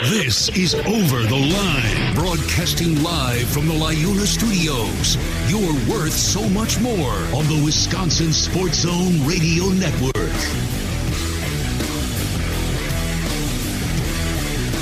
[0.00, 5.16] This is Over the Line, broadcasting live from the Liuna Studios.
[5.48, 10.16] You're worth so much more on the Wisconsin Sports Zone Radio Network.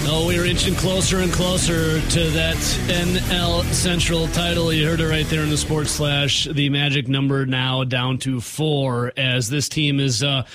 [0.09, 2.57] Oh, we're inching closer and closer to that
[2.89, 4.73] NL Central title.
[4.73, 6.47] You heard it right there in the sports slash.
[6.47, 10.47] The magic number now down to four as this team is uh,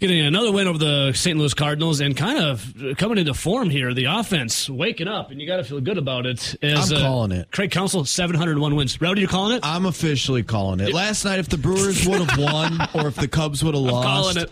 [0.00, 1.38] getting another win over the St.
[1.38, 3.94] Louis Cardinals and kind of coming into form here.
[3.94, 6.56] The offense waking up, and you got to feel good about it.
[6.62, 7.50] As, I'm uh, calling it.
[7.50, 9.00] Craig Counsell, 701 wins.
[9.00, 9.60] Rowdy, you're calling it?
[9.64, 10.92] I'm officially calling it.
[10.92, 14.06] Last night, if the Brewers would have won or if the Cubs would have lost,
[14.06, 14.50] calling it.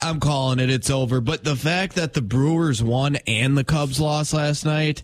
[0.00, 0.70] I'm calling it.
[0.70, 1.20] It's over.
[1.20, 5.02] But the fact that the Brewers won and the Cubs lost last night,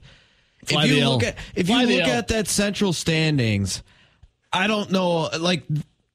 [0.65, 1.13] Fly if you L.
[1.13, 2.19] look at if Fly you look L.
[2.19, 3.83] at that central standings,
[4.53, 5.31] I don't know.
[5.39, 5.65] Like,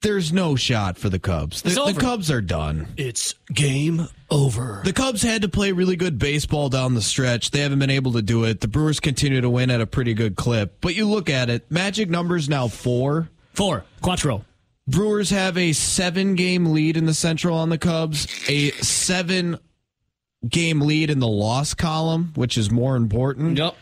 [0.06, 1.64] there's no shot for the Cubs.
[1.64, 2.00] The, the.
[2.00, 2.88] Cubs are done.
[2.96, 4.82] It's game over.
[4.86, 7.50] The Cubs had to play really good baseball down the stretch.
[7.50, 8.62] They haven't been able to do it.
[8.62, 10.80] The Brewers continue to win at a pretty good clip.
[10.80, 13.30] But you look at it, magic numbers now four.
[13.54, 13.84] Four.
[14.02, 14.46] Quattro.
[14.88, 19.58] Brewers have a seven game lead in the Central on the Cubs, a seven
[20.48, 23.58] game lead in the loss column, which is more important.
[23.58, 23.76] Yep.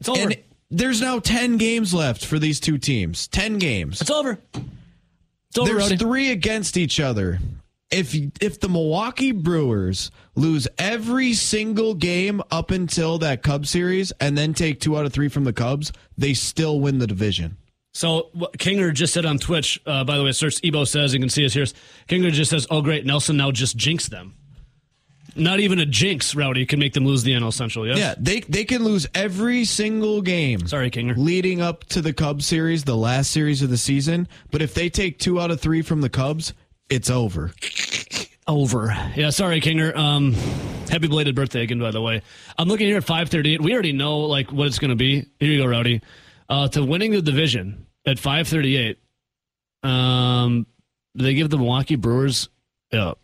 [0.00, 0.20] It's over.
[0.20, 0.36] And
[0.70, 3.28] there's now 10 games left for these two teams.
[3.28, 4.00] 10 games.
[4.00, 4.38] it's over.
[5.58, 7.40] Over, There's three against each other.
[7.90, 14.38] If if the Milwaukee Brewers lose every single game up until that Cubs series and
[14.38, 17.56] then take two out of three from the Cubs, they still win the division.
[17.92, 19.80] So Kinger just said on Twitch.
[19.84, 21.66] Uh, by the way, search Ebo says you can see us here.
[22.08, 24.34] Kinger just says, "Oh great, Nelson now just jinxed them."
[25.36, 27.86] Not even a jinx, Rowdy, can make them lose the NL Central.
[27.86, 27.98] Yes.
[27.98, 30.66] Yeah, they they can lose every single game.
[30.66, 31.16] Sorry, Kinger.
[31.16, 34.28] leading up to the Cubs series, the last series of the season.
[34.50, 36.52] But if they take two out of three from the Cubs,
[36.88, 37.52] it's over.
[38.46, 38.88] Over.
[39.16, 39.30] Yeah.
[39.30, 39.94] Sorry, Kinger.
[39.96, 40.32] Um,
[40.90, 42.22] happy belated birthday again, by the way.
[42.58, 43.60] I'm looking here at 538.
[43.60, 45.26] We already know like what it's going to be.
[45.38, 46.00] Here you go, Rowdy.
[46.48, 48.98] Uh, to winning the division at 538.
[49.82, 50.66] Um,
[51.14, 52.48] they give the Milwaukee Brewers.
[52.92, 53.14] Uh,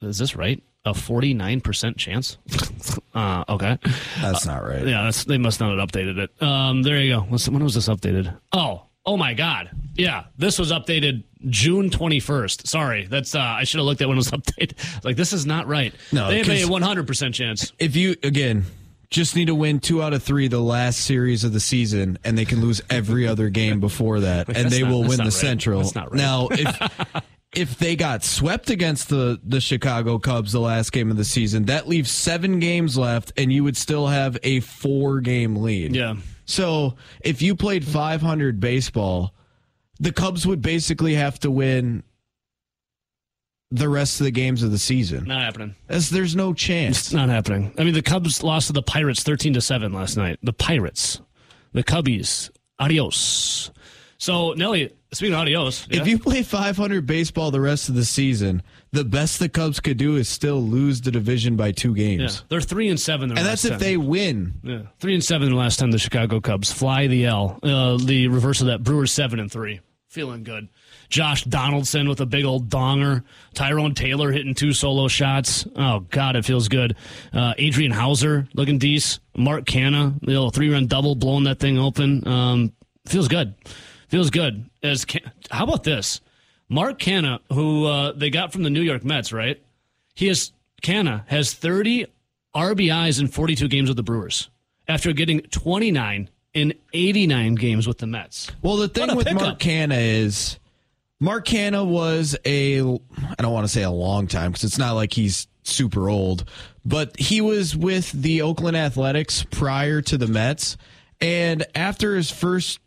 [0.00, 0.62] is this right?
[0.86, 2.38] A 49% chance.
[3.14, 3.76] uh, okay.
[4.20, 4.86] That's not right.
[4.86, 6.40] Yeah, that's, they must not have updated it.
[6.42, 7.20] Um, there you go.
[7.22, 8.32] When was this updated?
[8.52, 9.70] Oh, oh my God.
[9.96, 12.68] Yeah, this was updated June 21st.
[12.68, 15.04] Sorry, that's uh, I should have looked at when it was updated.
[15.04, 15.92] Like this is not right.
[16.12, 17.72] No, they have a 'cause- 100% chance.
[17.80, 18.64] If you again
[19.10, 22.36] just need to win two out of three the last series of the season, and
[22.38, 25.32] they can lose every other game before that, and they not- will win the right.
[25.32, 25.80] Central.
[25.80, 26.18] That's not right.
[26.18, 27.22] Now, if
[27.54, 31.66] if they got swept against the the Chicago Cubs the last game of the season,
[31.66, 35.94] that leaves seven games left, and you would still have a four game lead.
[35.94, 36.16] Yeah.
[36.44, 39.34] So if you played 500 baseball,
[39.98, 42.04] the Cubs would basically have to win
[43.72, 45.24] the rest of the games of the season.
[45.24, 45.74] Not happening.
[45.88, 46.98] As there's no chance.
[46.98, 47.74] It's not happening.
[47.78, 50.38] I mean, the Cubs lost to the Pirates 13 to 7 last night.
[50.42, 51.20] The Pirates.
[51.72, 52.50] The Cubbies.
[52.78, 53.72] Adios.
[54.18, 56.00] So, Nelly, speaking of adios, yeah?
[56.00, 58.62] If you play 500 baseball the rest of the season,
[58.92, 62.44] the best the Cubs could do is still lose the division by two yeah, games.
[62.48, 63.78] they're 3 and 7 their And that's if 10.
[63.80, 64.54] they win.
[64.62, 67.58] Yeah, three and seven the last time the Chicago Cubs fly the L.
[67.62, 70.68] Uh, the reverse of that, Brewers seven and three, feeling good.
[71.08, 73.22] Josh Donaldson with a big old donger.
[73.54, 75.66] Tyrone Taylor hitting two solo shots.
[75.76, 76.96] Oh God, it feels good.
[77.32, 79.22] Uh, Adrian Houser looking decent.
[79.36, 82.26] Mark Canha, the little three run double, blowing that thing open.
[82.26, 82.72] Um,
[83.06, 83.54] feels good.
[84.16, 84.70] Feels good.
[84.82, 86.22] As Can- how about this?
[86.70, 89.62] Mark Canha, who uh, they got from the New York Mets, right?
[90.14, 92.06] He has Canha has 30
[92.54, 94.48] RBIs in 42 games with the Brewers
[94.88, 98.50] after getting 29 in 89 games with the Mets.
[98.62, 99.42] Well, the thing with pickup.
[99.42, 100.58] Mark Canha is
[101.20, 104.92] Mark Canha was a I don't want to say a long time because it's not
[104.92, 106.48] like he's super old,
[106.86, 110.78] but he was with the Oakland Athletics prior to the Mets,
[111.20, 112.80] and after his first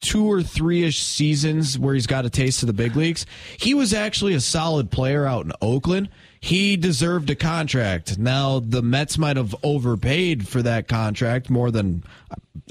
[0.00, 3.26] two or three ish seasons where he's got a taste of the big leagues,
[3.58, 6.08] he was actually a solid player out in Oakland.
[6.40, 8.16] He deserved a contract.
[8.16, 12.04] Now the Mets might have overpaid for that contract more than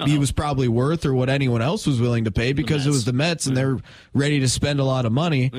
[0.06, 3.04] he was probably worth or what anyone else was willing to pay because it was
[3.06, 3.78] the Mets and they're
[4.14, 5.52] ready to spend a lot of money.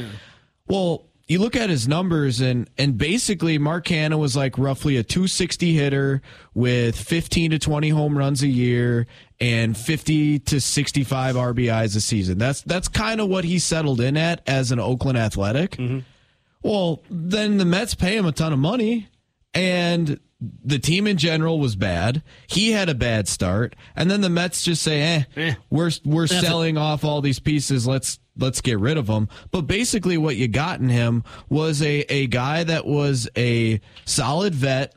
[0.68, 5.02] Well, you look at his numbers and and basically Mark Canha was like roughly a
[5.02, 6.22] 260 hitter
[6.54, 9.06] with 15 to 20 home runs a year
[9.40, 12.38] and 50 to 65 RBIs a season.
[12.38, 15.78] That's that's kind of what he settled in at as an Oakland Athletic.
[16.62, 19.08] Well, then the Mets pay him a ton of money
[19.54, 20.18] and
[20.64, 22.22] the team in general was bad.
[22.46, 25.54] He had a bad start, and then the Mets just say, "Eh, Eh.
[25.68, 27.88] we're we're That's selling off all these pieces.
[27.88, 32.02] Let's let's get rid of them." But basically, what you got in him was a
[32.08, 34.94] a guy that was a solid vet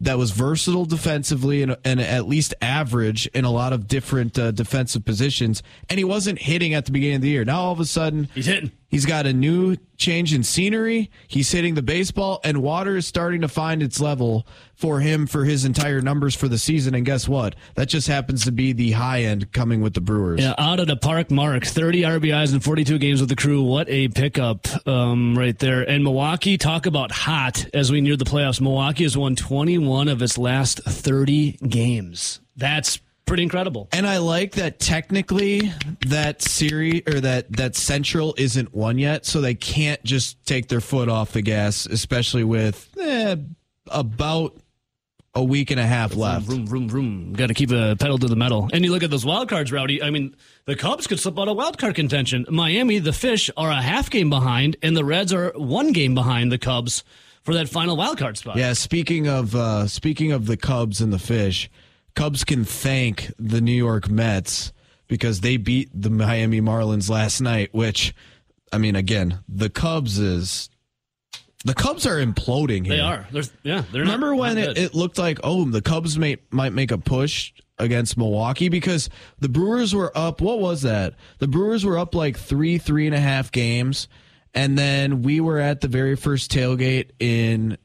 [0.00, 4.50] that was versatile defensively and, and at least average in a lot of different uh,
[4.52, 5.62] defensive positions.
[5.88, 7.44] And he wasn't hitting at the beginning of the year.
[7.44, 8.70] Now all of a sudden, He's hitting.
[8.88, 11.10] He's got a new change in scenery.
[11.26, 15.44] He's hitting the baseball, and water is starting to find its level for him for
[15.44, 16.94] his entire numbers for the season.
[16.94, 17.54] And guess what?
[17.74, 20.40] That just happens to be the high end coming with the Brewers.
[20.40, 23.62] Yeah, out of the park mark, 30 RBIs in 42 games with the crew.
[23.62, 25.82] What a pickup um, right there.
[25.82, 28.58] And Milwaukee, talk about hot as we near the playoffs.
[28.58, 32.40] Milwaukee has won 21 of its last 30 games.
[32.56, 33.88] That's pretty incredible.
[33.92, 35.72] And I like that technically
[36.06, 40.80] that series or that that Central isn't won yet, so they can't just take their
[40.80, 43.36] foot off the gas, especially with eh,
[43.88, 44.56] about
[45.34, 46.46] a week and a half left.
[46.46, 47.32] Vroom, vroom, vroom.
[47.34, 48.68] Got to keep a pedal to the metal.
[48.72, 50.02] And you look at those wild cards, Rowdy.
[50.02, 50.34] I mean,
[50.64, 52.46] the Cubs could slip out of wild card contention.
[52.50, 56.50] Miami, the Fish are a half game behind, and the Reds are one game behind
[56.50, 57.04] the Cubs
[57.42, 58.56] for that final wild card spot.
[58.56, 61.70] Yeah, speaking of uh, speaking of the Cubs and the Fish,
[62.18, 64.72] Cubs can thank the New York Mets
[65.06, 67.72] because they beat the Miami Marlins last night.
[67.72, 68.12] Which,
[68.72, 70.68] I mean, again, the Cubs is
[71.64, 72.96] the Cubs are imploding here.
[72.96, 73.28] They are.
[73.30, 73.84] They're, yeah.
[73.92, 76.90] They're Remember not, when not it, it looked like oh the Cubs may, might make
[76.90, 80.40] a push against Milwaukee because the Brewers were up.
[80.40, 81.14] What was that?
[81.38, 84.08] The Brewers were up like three three and a half games,
[84.52, 87.78] and then we were at the very first tailgate in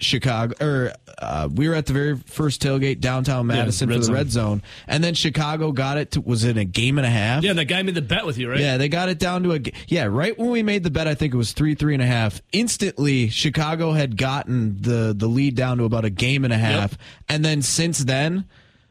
[0.00, 4.04] Chicago, or uh, we were at the very first tailgate downtown Madison Red for the
[4.04, 4.14] Zone.
[4.14, 6.12] red zone, and then Chicago got it.
[6.12, 7.42] To, was in a game and a half?
[7.42, 8.58] Yeah, that guy made the bet with you, right?
[8.60, 9.60] Yeah, they got it down to a.
[9.88, 10.04] yeah.
[10.04, 12.40] Right when we made the bet, I think it was three, three and a half.
[12.52, 16.96] Instantly, Chicago had gotten the the lead down to about a game and a half,
[17.28, 18.46] and then since then,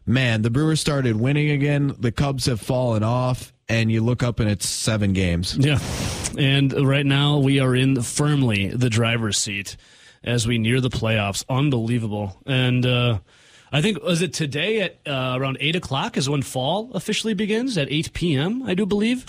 [0.05, 1.95] man, the Brewers started winning again.
[1.99, 5.57] The Cubs have fallen off, and you look up and it's seven games.
[5.57, 5.79] Yeah.
[6.37, 9.75] And right now we are in firmly the driver's seat
[10.23, 11.43] as we near the playoffs.
[11.49, 12.37] Unbelievable.
[12.45, 13.19] And uh,
[13.71, 17.77] I think, was it today at uh, around 8 o'clock is when fall officially begins
[17.77, 19.25] at 8 p.m., I do believe?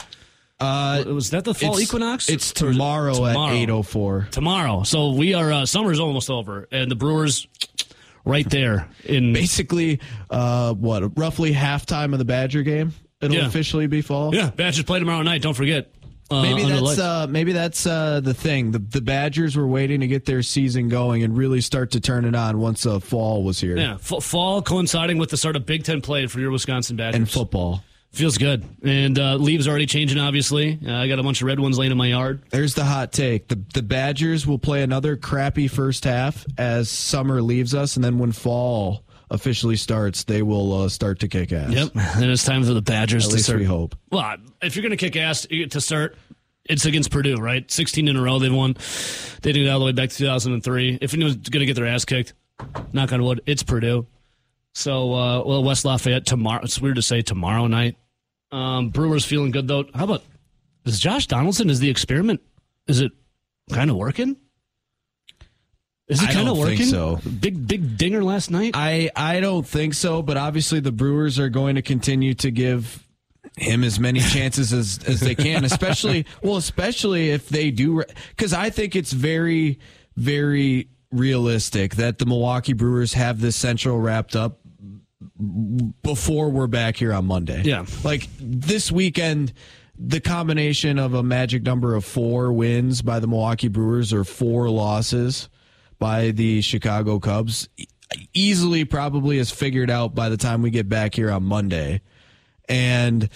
[0.58, 2.28] Uh, Was that the fall equinox?
[2.28, 3.48] It's Or it tomorrow, tomorrow?
[3.48, 4.28] at eight oh four.
[4.30, 4.82] Tomorrow.
[4.82, 7.46] So we are, uh, summer's almost over, and the Brewers
[8.26, 9.32] right there in.
[9.32, 12.92] Basically, uh, what roughly halftime of the Badger game.
[13.22, 13.46] It'll Yeah.
[13.46, 14.34] officially be fall.
[14.34, 15.40] Yeah, Badgers play tomorrow night.
[15.40, 15.90] Don't forget.
[16.30, 18.70] Uh, Maybe that's uh, maybe that's uh, the thing.
[18.70, 22.24] The the Badgers were waiting to get their season going and really start to turn
[22.24, 25.66] it on once uh, fall was here yeah, f- fall coinciding with the start of
[25.66, 27.16] Big Ten play for your Wisconsin Badgers.
[27.16, 27.82] and football.
[28.12, 28.64] Feels good.
[28.82, 30.78] And uh, leaves already changing, obviously.
[30.84, 32.42] Uh, I got a bunch of red ones laying in my yard.
[32.50, 33.46] There's the hot take.
[33.48, 38.18] The the Badgers will play another crappy first half as summer leaves us, and then
[38.18, 41.72] when fall officially starts, they will uh, start to kick ass.
[41.72, 41.90] Yep.
[41.94, 43.60] And it's time for the Badgers At to least start.
[43.60, 43.94] we hope.
[44.10, 46.16] Well, if you're going to kick ass to start,
[46.64, 47.68] it's against Purdue, right?
[47.70, 48.74] 16 in a row they've won.
[49.42, 50.98] They did it all the way back to 2003.
[51.00, 52.34] If anyone's going to get their ass kicked,
[52.92, 54.06] knock on wood, it's Purdue.
[54.74, 56.62] So, uh, well, West Lafayette tomorrow.
[56.62, 57.96] It's weird to say tomorrow night.
[58.52, 59.84] Um, Brewers feeling good, though.
[59.94, 60.22] How about,
[60.84, 62.40] is Josh Donaldson, is the experiment,
[62.86, 63.12] is it
[63.72, 64.36] kind of working?
[66.10, 66.86] Is it kind of working?
[66.86, 67.20] so.
[67.40, 68.72] Big, big dinger last night?
[68.74, 73.06] I I don't think so, but obviously the Brewers are going to continue to give
[73.56, 78.52] him as many chances as as they can, especially well, especially if they do because
[78.52, 79.78] I think it's very
[80.16, 84.60] very realistic that the Milwaukee Brewers have this central wrapped up
[86.02, 87.62] before we're back here on Monday.
[87.62, 87.86] Yeah.
[88.04, 89.52] Like this weekend
[90.02, 94.70] the combination of a magic number of 4 wins by the Milwaukee Brewers or 4
[94.70, 95.50] losses
[96.00, 97.68] by the Chicago Cubs
[98.34, 102.00] easily probably is figured out by the time we get back here on Monday.
[102.68, 103.28] And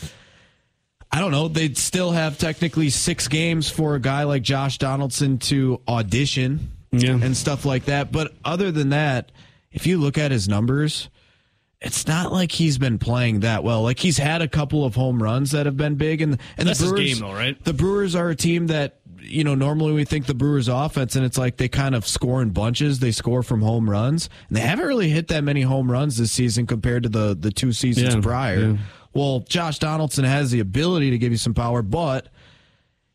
[1.13, 5.39] I don't know, they'd still have technically 6 games for a guy like Josh Donaldson
[5.41, 7.13] to audition Yeah.
[7.23, 9.31] and stuff like that, but other than that,
[9.71, 11.09] if you look at his numbers,
[11.81, 13.83] it's not like he's been playing that well.
[13.83, 16.79] Like he's had a couple of home runs that have been big, and and That's
[16.81, 17.63] the Brewers, game, though, right?
[17.63, 21.25] The Brewers are a team that you know normally we think the Brewers offense, and
[21.25, 22.99] it's like they kind of score in bunches.
[23.01, 26.33] They score from home runs, and they haven't really hit that many home runs this
[26.33, 28.61] season compared to the the two seasons Yeah, prior.
[28.73, 28.77] yeah.
[29.13, 32.29] Well, Josh Donaldson has the ability to give you some power, but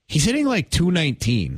[0.08, 1.58] he's hitting like 219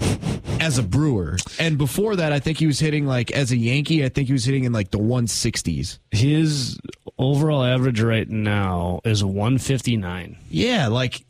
[0.59, 1.37] as a Brewer.
[1.59, 4.33] And before that, I think he was hitting like as a Yankee, I think he
[4.33, 5.99] was hitting in like the 160s.
[6.09, 6.79] His
[7.19, 10.37] overall average right now is 159.
[10.49, 11.23] Yeah, like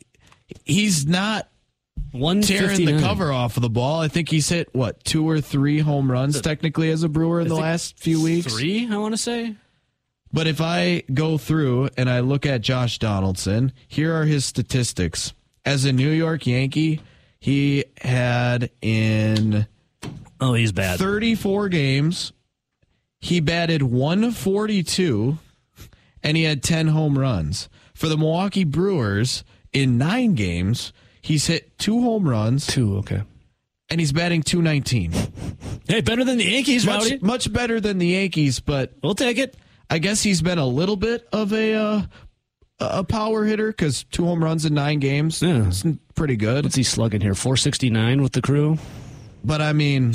[0.64, 1.48] he's not
[2.12, 4.00] tearing the cover off of the ball.
[4.00, 7.48] I think he's hit what, two or three home runs technically as a Brewer in
[7.48, 8.52] the last few weeks.
[8.54, 9.56] Three, I want to say.
[10.32, 15.34] But if I go through and I look at Josh Donaldson, here are his statistics.
[15.64, 17.00] As a New York Yankee,
[17.38, 19.66] he had in
[20.40, 20.98] Oh, he's bad.
[20.98, 22.32] 34 games,
[23.20, 25.38] he batted 142
[26.22, 27.68] and he had 10 home runs.
[27.94, 30.92] For the Milwaukee Brewers, in nine games,
[31.22, 33.22] he's hit two home runs Two, okay.
[33.88, 35.12] and he's batting 219.
[35.88, 37.12] Hey, better than the Yankees, Rowdy.
[37.12, 39.56] Much, much better than the Yankees, but We'll take it.
[39.90, 42.02] I guess he's been a little bit of a uh,
[42.80, 45.42] a power hitter because two home runs in nine games.
[45.42, 45.66] Yeah.
[45.68, 46.64] It's pretty good.
[46.64, 47.34] What's he slugging here?
[47.34, 48.78] 469 with the crew?
[49.44, 50.14] But I mean,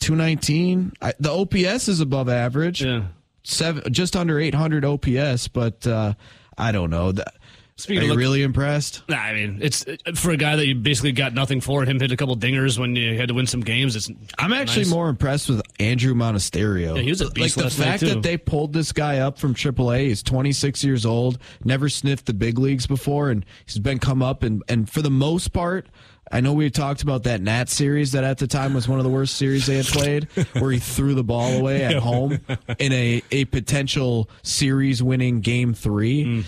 [0.00, 0.92] 219.
[1.02, 2.82] I, the OPS is above average.
[2.82, 3.04] Yeah.
[3.42, 6.14] Seven, just under 800 OPS, but uh,
[6.58, 7.12] I don't know.
[7.12, 7.34] That,
[7.80, 9.02] Speaking are you look- really impressed?
[9.08, 9.84] Nah, I mean, it's
[10.14, 11.84] for a guy that you basically got nothing for.
[11.84, 13.96] Him hit a couple dingers when you had to win some games.
[13.96, 14.90] It's I'm actually nice.
[14.90, 16.96] more impressed with Andruw Monasterio.
[16.96, 19.18] Yeah, he was a like beast the last night, fact that they pulled this guy
[19.18, 20.08] up from AAA.
[20.08, 24.42] He's 26 years old, never sniffed the big leagues before, and he's been come up
[24.42, 25.86] and and for the most part.
[26.32, 29.04] I know we talked about that Nat series that at the time was one of
[29.04, 30.24] the worst series they had played,
[30.60, 32.38] where he threw the ball away at home
[32.78, 36.24] in a, a potential series winning game three.
[36.24, 36.44] Mm.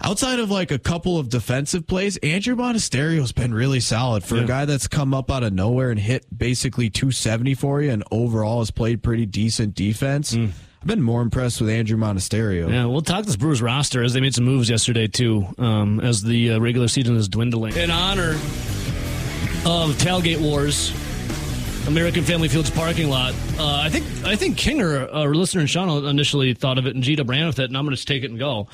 [0.00, 4.44] Outside of like a couple of defensive plays, Andruw Monasterio's been really solid for a
[4.44, 8.60] guy that's come up out of nowhere and hit basically 270 for you and overall
[8.60, 10.34] has played pretty decent defense.
[10.36, 12.70] I've been more impressed with Andruw Monasterio.
[12.70, 16.22] Yeah, we'll talk this Brewers roster as they made some moves yesterday too, um, as
[16.22, 17.74] the uh, regular season is dwindling.
[17.76, 18.30] In honor
[19.66, 20.92] of Tailgate Wars,
[21.88, 23.32] American Family Fields parking lot.
[23.58, 27.02] Uh, I think I think Kinger, our listener and Sean, initially thought of it, and
[27.02, 28.68] Gita ran with it, and I'm going to just take it and go.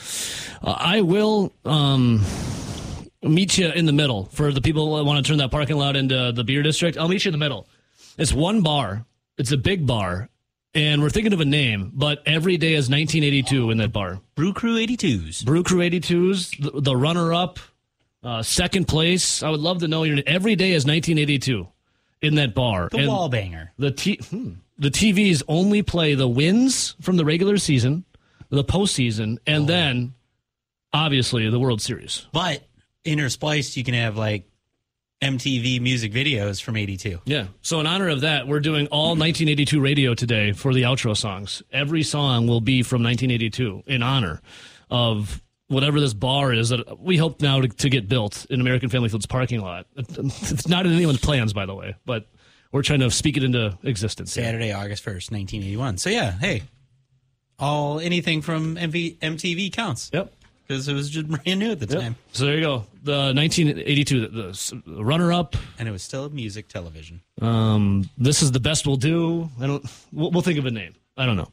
[0.62, 1.52] Uh, I will.
[1.64, 2.24] Um,
[3.22, 5.96] Meet you in the middle for the people that want to turn that parking lot
[5.96, 6.98] into the beer district.
[6.98, 7.66] I'll meet you in the middle.
[8.18, 9.06] It's one bar.
[9.38, 10.28] It's a big bar,
[10.74, 11.90] and we're thinking of a name.
[11.94, 14.20] But every day is 1982 in that bar.
[14.34, 15.42] Brew Crew 82s.
[15.42, 17.60] Brew Crew 82s, the, the runner up,
[18.22, 19.42] uh, second place.
[19.42, 21.66] I would love to know your every day is 1982
[22.24, 22.88] in that bar.
[22.90, 23.72] The And wall banger.
[23.78, 28.04] The t- hmm, the TVs only play the wins from the regular season,
[28.50, 30.14] the postseason, and then
[30.92, 32.26] obviously the World Series.
[32.32, 32.62] But
[33.04, 34.48] interspliced, you can have like
[35.22, 37.20] MTV music videos from 82.
[37.24, 37.46] Yeah.
[37.62, 41.62] So in honor of that, we're doing all 1982 radio today for the outro songs.
[41.70, 44.42] Every song will be from 1982 in honor
[44.90, 48.88] of whatever this bar is that we hope now to, to get built in American
[48.88, 49.86] Family Fields parking lot.
[49.96, 52.26] It's not in anyone's plans, by the way, but
[52.72, 54.32] we're trying to speak it into existence.
[54.32, 55.98] Saturday, August 1st, 1981.
[55.98, 56.62] So yeah, hey,
[57.58, 60.10] all anything from MV, MTV counts.
[60.12, 60.32] Yep.
[60.66, 62.16] Because it was just brand new at the time.
[62.32, 62.86] So there you go.
[63.02, 65.56] The 1982, the, the runner-up.
[65.78, 67.20] And it was still music television.
[67.42, 69.50] Um, this is the best we'll do.
[69.60, 69.84] I don't.
[70.10, 70.94] We'll, we'll think of a name.
[71.16, 71.48] I don't know.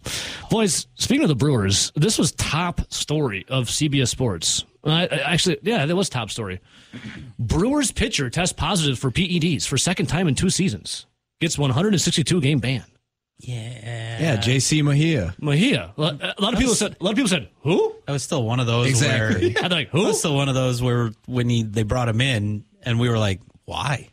[0.49, 4.65] Boys, speaking of the Brewers, this was top story of CBS Sports.
[4.83, 6.59] I, I- actually, yeah, that was top story.
[7.37, 11.05] Brewers pitcher tests positive for PEDs for second time in two seasons.
[11.39, 12.83] Gets 162 game ban.
[13.39, 14.19] Yeah.
[14.21, 15.33] Yeah, JC Mejia.
[15.39, 15.93] Mejia.
[15.97, 16.95] A lot a lot of people said.
[16.99, 17.95] A lot of people said who?
[18.05, 19.53] That was still one of those Exactly.
[19.53, 20.05] where I'm like that who?
[20.05, 23.17] was still one of those where when he, they brought him in and we were
[23.17, 24.09] like, why?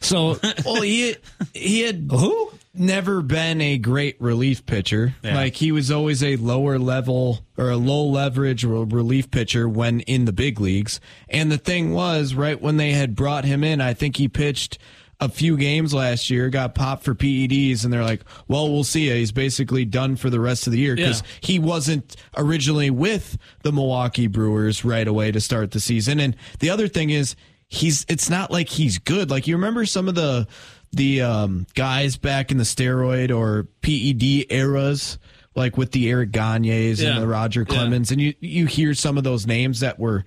[0.00, 1.14] So Well, he
[1.54, 2.52] he had who?
[2.74, 5.14] Never been a great relief pitcher.
[5.22, 5.34] Yeah.
[5.34, 10.24] Like he was always a lower level or a low leverage relief pitcher when in
[10.24, 11.00] the big leagues.
[11.28, 14.78] And the thing was, right when they had brought him in, I think he pitched
[15.20, 19.08] a few games last year, got popped for PEDs, and they're like, "Well, we'll see.
[19.08, 21.26] He's basically done for the rest of the year because Yeah.
[21.42, 26.70] he wasn't originally with the Milwaukee Brewers right away to start the season." And the
[26.70, 27.36] other thing is,
[27.68, 29.30] he's it's not like he's good.
[29.30, 30.48] Like you remember some of the
[30.92, 35.18] the um, guys back in the steroid or PED eras,
[35.54, 37.10] like with the Eric Gagnes Yeah.
[37.14, 37.74] and the Roger Yeah.
[37.74, 40.24] Clemens, and you you hear some of those names that were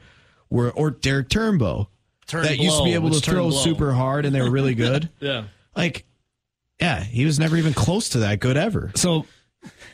[0.50, 1.88] were or Derek Turnbow
[2.28, 3.60] Turn that used to be able to throw blow.
[3.64, 5.10] super hard and they were really good.
[5.20, 5.44] Yeah.
[5.76, 6.06] like,
[6.80, 8.92] yeah, he was never even close to that good ever.
[8.96, 9.26] So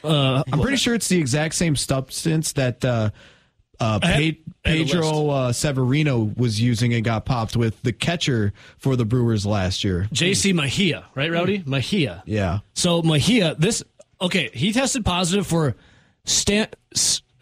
[0.04, 3.10] uh, I'm pretty sure it's the exact same substance that uh,
[3.82, 7.82] uh, had- Pe- I had a Pedro uh, Severino was using and got popped with
[7.82, 10.08] the catcher for the Brewers last year.
[10.14, 11.64] JC Mejia, right, Rowdy?
[11.66, 12.22] Mejia.
[12.28, 12.60] Yeah.
[12.76, 13.84] So Mejia, this
[14.22, 15.76] okay, he tested positive for
[16.26, 16.68] Stan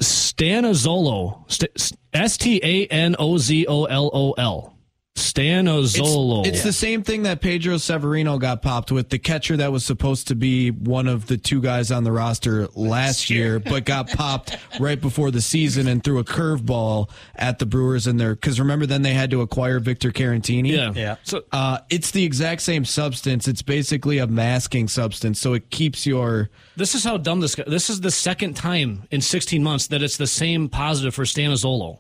[0.01, 4.75] Stanozolol, S T A N O Z O L O L,
[5.20, 6.46] Stanozolol.
[6.46, 10.28] It's the same thing that Pedro Severino got popped with, the catcher that was supposed
[10.30, 14.58] to be one of the two guys on the roster last year, but got popped
[14.80, 18.36] right before the season and threw a curveball at the Brewers in there.
[18.36, 20.72] Because remember, then they had to acquire Victor Caratini.
[20.72, 21.16] yeah, Yeah.
[21.24, 23.48] So Uh, it's the exact same substance.
[23.48, 26.50] It's basically a masking substance, so it keeps your.
[26.76, 27.64] this is how dumb this guy.
[27.68, 32.00] This is the second time in 16 months that it's the same positive for Stanozolol.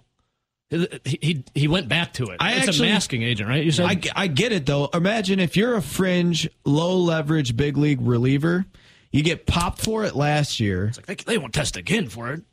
[0.69, 2.37] He, he he went back to it.
[2.39, 3.63] I it's actually- a masking agent, right?
[3.63, 4.89] You said I, I get it though.
[4.93, 8.65] Imagine if you're a fringe, low leverage, big league reliever,
[9.11, 12.43] You get popped for it last year, Like they, they won't test again for it.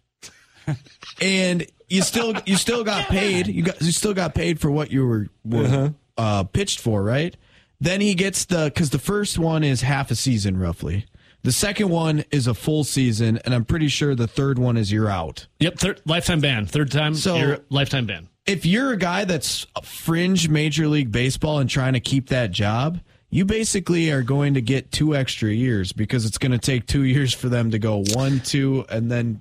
[1.21, 3.47] and you still you still got paid.
[3.49, 7.37] You got you still got paid for what you were, were uh, pitched for, right?
[7.81, 11.05] Then he gets the because the first one is half a season roughly.
[11.47, 14.91] The second one is a full season, and I'm pretty sure the third one is
[14.91, 15.47] you're out.
[15.61, 16.67] Yep, third, lifetime ban.
[16.67, 18.27] Third time, So- you're lifetime ban.
[18.47, 22.99] if you're a guy that's fringe Major League Baseball and trying to keep that job,
[23.31, 27.05] you basically are going to get two extra years because it's going to take two
[27.15, 29.41] years for them to go one, two, and then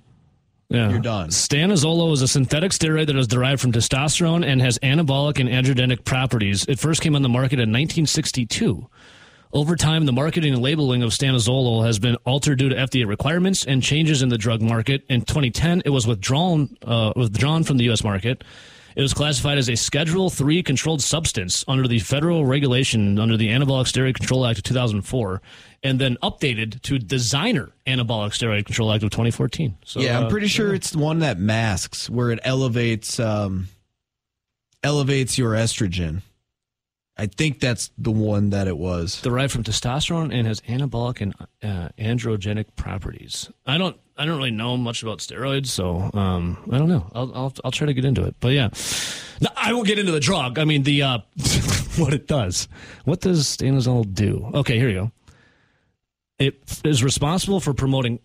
[0.70, 0.90] Yeah.
[0.90, 1.30] You're done.
[1.30, 6.04] Stanozolol is a synthetic steroid that is derived from testosterone and has anabolic and androgenic
[6.04, 6.64] properties.
[6.68, 8.88] It first came on the market in 1962.
[9.56, 13.64] Over time, the marketing and labeling of stanozolol has been altered due to FDA requirements
[13.64, 15.02] and changes in the drug market.
[15.08, 18.04] In 2010, it was withdrawn uh, withdrawn from the U.S.
[18.04, 18.44] market.
[18.96, 23.48] It was classified as a Schedule Three controlled substance under the federal regulation under the
[23.48, 25.40] Anabolic Steroid Control Act of 2004,
[25.82, 29.74] and then updated to Designer Anabolic Steroid Control Act of 2014.
[29.86, 33.68] So, yeah, I'm uh, pretty sure it's the one that masks where it elevates um,
[34.82, 36.20] elevates your estrogen.
[37.18, 39.22] I think that's the one that it was.
[39.22, 43.50] derived from testosterone and has anabolic and uh, androgenic properties.
[43.66, 47.10] I don't I don't really know much about steroids, so um, I don't know.
[47.14, 48.68] I'll, I'll I'll try to get into it, but yeah,
[49.40, 50.58] no, I won't get into the drug.
[50.58, 51.18] I mean the uh,
[51.96, 52.68] what it does.
[53.04, 54.50] What does stanozol do?
[54.54, 55.12] Okay, here you go.
[56.38, 58.20] It is responsible for promoting,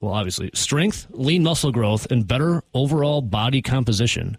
[0.00, 4.38] well, obviously strength, lean muscle growth, and better overall body composition.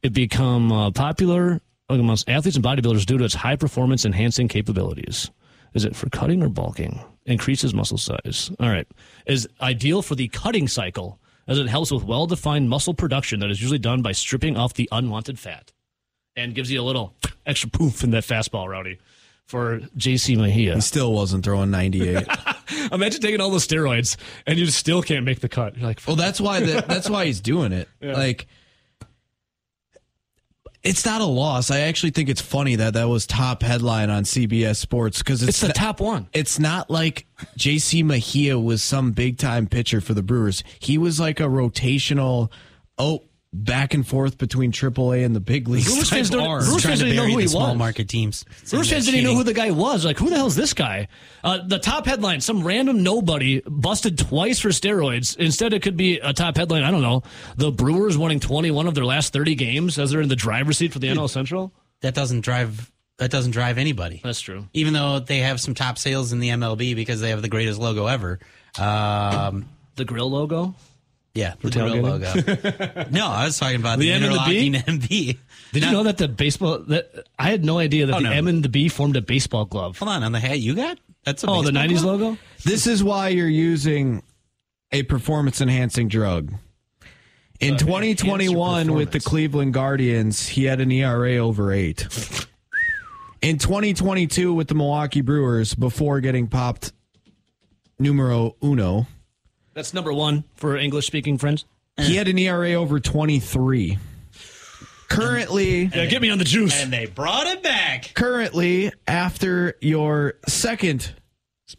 [0.00, 5.30] It become uh, popular amongst athletes and bodybuilders due to its high performance enhancing capabilities.
[5.74, 7.00] Is it for cutting or bulking?
[7.24, 8.50] Increases muscle size.
[8.60, 8.86] All right.
[9.26, 13.50] Is ideal for the cutting cycle as it helps with well defined muscle production that
[13.50, 15.72] is usually done by stripping off the unwanted fat
[16.36, 17.14] and gives you a little
[17.46, 18.98] extra poof in that fastball, Rowdy,
[19.46, 20.74] for JC Mejia.
[20.76, 22.26] He still wasn't throwing 98.
[22.92, 25.76] Imagine taking all those steroids and you still can't make the cut.
[25.76, 27.88] You're like, well, that's why the, that's why he's doing it.
[28.02, 28.46] Like
[30.82, 31.70] it's not a loss.
[31.70, 35.50] I actually think it's funny that that was top headline on CBS Sports because it's,
[35.50, 36.28] it's the top one.
[36.32, 37.26] It's not like
[37.58, 40.64] JC Mejia was some big time pitcher for the Brewers.
[40.80, 42.50] He was like a rotational,
[42.98, 45.84] oh, back and forth between AAA and the big leagues.
[45.86, 46.64] Brewers fans don't- arm.
[46.64, 47.76] Brewers fans didn't know who he small was.
[47.78, 48.44] market teams.
[48.70, 50.04] Brewers fans didn't know who the guy was.
[50.04, 51.08] Like, who the hell is this guy?
[51.44, 55.36] Uh, the top headline: some random nobody busted twice for steroids.
[55.36, 56.82] Instead, it could be a top headline.
[56.82, 57.22] I don't know.
[57.56, 60.92] The Brewers winning 21 of their last 30 games as they're in the driver's seat
[60.92, 61.72] for the NL Central.
[62.00, 64.20] that doesn't drive that doesn't drive anybody.
[64.24, 64.66] That's true.
[64.72, 67.78] Even though they have some top sales in the MLB because they have the greatest
[67.78, 68.40] logo ever.
[68.78, 70.74] Um, The grill logo.
[71.34, 72.02] Yeah, the grill tailgating?
[72.94, 73.08] logo.
[73.10, 74.70] no, I was talking about The the, M and the B?
[74.72, 75.38] MB.
[75.72, 76.78] Did Now- you know that the baseball?
[76.80, 78.32] That I had no idea that Oh, the no.
[78.32, 79.98] M and the B formed a baseball glove.
[79.98, 80.98] Hold on, on the hat you got?
[81.24, 82.20] That's a Oh, the '90s glove?
[82.20, 82.38] logo.
[82.64, 84.22] This is why you're using
[84.90, 86.52] a performance enhancing drug.
[87.60, 89.20] In uh, 2021, with the.
[89.20, 92.02] Cleveland Guardians, he had an ERA over eight.
[93.40, 96.92] In 2022, with the Milwaukee Brewers, before getting popped
[97.98, 99.06] numero uno,
[99.74, 101.64] That's number one for English speaking friends.
[101.98, 103.98] he had an ERA over 23.
[105.08, 106.80] Currently, Yeah, get me on the juice.
[106.82, 108.12] And they brought it back.
[108.14, 111.14] currently after your second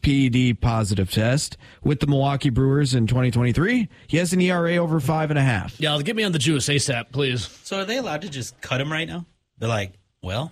[0.01, 5.29] PED positive test with the Milwaukee Brewers in 2023, he has an ERA over five
[5.31, 5.79] and a half.
[5.79, 7.47] yeah, get me on the juice ASAP, please.
[7.63, 9.25] So are they allowed to just cut him right now?
[9.57, 10.51] They're like, well,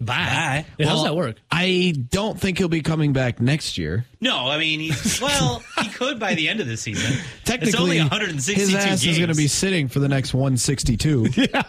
[0.00, 0.14] Bye.
[0.14, 0.66] Bye.
[0.78, 1.36] Yeah, how's Well, that work?
[1.50, 4.06] I don't think he'll be coming back next year.
[4.20, 4.48] no.
[4.48, 7.18] I mean, he's well, he could by the end of the season.
[7.44, 9.06] Technically, it's only 162 his ass games.
[9.06, 11.26] is going to be sitting for the next 162.
[11.36, 11.62] yeah,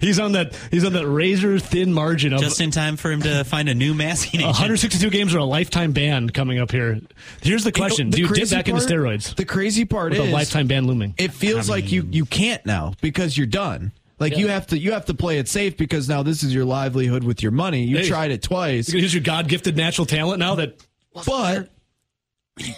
[0.00, 0.54] He's on that.
[0.70, 3.74] He's on that razor thin margin of just in time for him to find a
[3.74, 4.48] new masking agent.
[4.52, 7.00] 162 games are a lifetime ban coming up here.
[7.40, 10.12] Here's the question: The Do you dip crazy back into part- steroids The crazy part
[10.12, 11.14] with is a lifetime ban looming?
[11.16, 13.92] it feels like you you can't now because you're done.
[14.20, 16.64] Like you have to you have to play it safe because now this is your
[16.66, 17.84] livelihood with your money.
[17.84, 18.08] You Hey.
[18.08, 20.78] tried it twice, You're gonna use your God gifted natural talent now that
[21.26, 21.70] but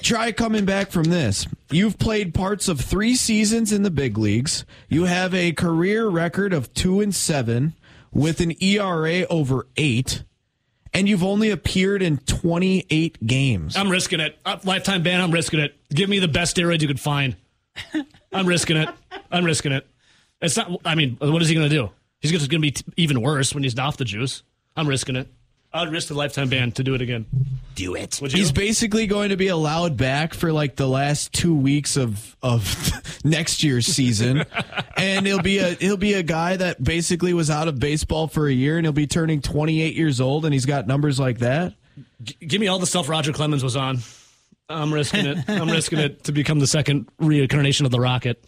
[0.03, 1.47] try coming back from this.
[1.71, 4.65] You've played parts of 3 seasons in the big leagues.
[4.89, 7.75] You have a career record of 2 and 7
[8.13, 10.23] with an ERA over 8
[10.95, 13.77] and you've only appeared in 28 games.
[13.77, 14.39] I'm risking it.
[14.45, 15.21] Uh, lifetime ban.
[15.23, 15.75] I'm risking it.
[15.93, 17.35] Give me the best steroids you could find.
[18.33, 18.89] I'm risking it.
[19.31, 19.87] I'm risking it.
[20.43, 20.81] It's not.
[20.85, 21.91] I mean, what is he gonna do?
[22.21, 24.43] He's just gonna be t- even worse when he's off the juice.
[24.77, 25.29] I'm risking it.
[25.75, 27.25] I'd risk the lifetime ban to do it again.
[27.75, 28.21] do it.
[28.31, 32.93] He's basically going to be allowed back for like the last two weeks of of
[33.25, 34.45] next year's season,
[34.99, 38.47] and he'll be a he'll be a guy that basically was out of baseball for
[38.47, 41.73] a year, and he'll be turning 28 years old, and he's got numbers like that.
[42.23, 44.01] G- give me all the stuff Roger Clemens was on.
[44.69, 45.39] I'm risking it.
[45.49, 48.45] I'm risking it to become the second reincarnation of the Rocket.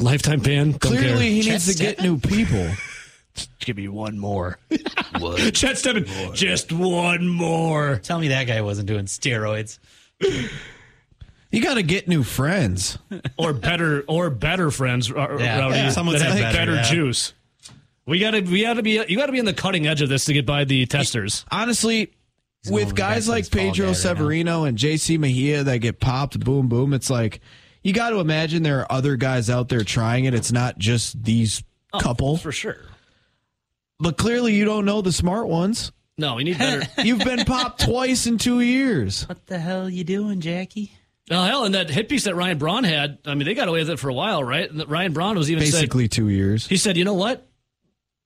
[0.00, 0.74] Lifetime ban.
[0.74, 1.18] Clearly, care.
[1.18, 2.68] he Chet needs to get new people.
[3.60, 4.58] Give me one more.
[5.52, 7.98] Chet Stebbin, just one more.
[8.02, 9.78] Tell me that guy wasn't doing steroids.
[11.50, 12.98] You got to get new friends.
[13.38, 15.58] or better or better friends R- Yeah.
[15.60, 16.82] Rowdy, Yeah, someone that said have better, better, yeah.
[16.82, 17.32] juice
[18.06, 20.32] we gotta we gotta be you gotta be on the cutting edge of this to
[20.32, 22.12] get by the testers Honestly,
[22.64, 23.98] going with guys back to like his fall guy Pedro right now.
[23.98, 27.40] Severino and JC Mejia that get popped, boom, boom, it's like
[27.86, 30.34] you got to imagine there are other guys out there trying it.
[30.34, 31.62] It's not just these
[31.98, 32.36] couple.
[32.36, 32.78] for sure
[33.98, 35.92] But clearly, you don't know the smart ones.
[36.18, 39.26] no we need better You've been popped twice in two years.
[39.28, 40.92] What the hell are you doing, Jackie?
[41.30, 43.80] oh hell and that hit piece that ryan braun had i mean they got away
[43.80, 46.68] with it for a while right and ryan braun was even said Basically, two years.
[46.68, 47.48] he said you know what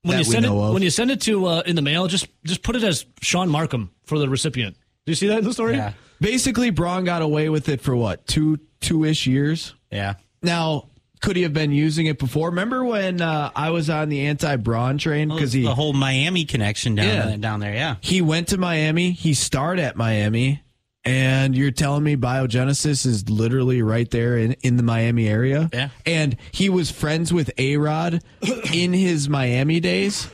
[0.02, 0.74] when That you we send it of.
[0.74, 3.48] when you send it to uh, in the mail just just put it as sean
[3.48, 5.92] markham for the recipient do you see that in the story Yeah.
[6.20, 9.74] Basically, Braun got away with it for what two two ish years.
[9.90, 10.14] Yeah.
[10.42, 10.86] Now,
[11.20, 12.48] could he have been using it before?
[12.48, 16.44] Remember when uh, I was on the anti Braun train because he the whole Miami
[16.46, 17.36] connection down Yeah.
[17.36, 17.74] down there.
[17.74, 17.96] Yeah.
[18.00, 19.10] he went to Miami.
[19.10, 20.62] He starred at Miami,
[21.04, 25.68] and you're telling me Biogenesis is literally right there in, in the Miami area.
[25.72, 25.88] Yeah.
[26.06, 28.22] and he was friends with A Rod
[28.72, 30.26] in his Miami days,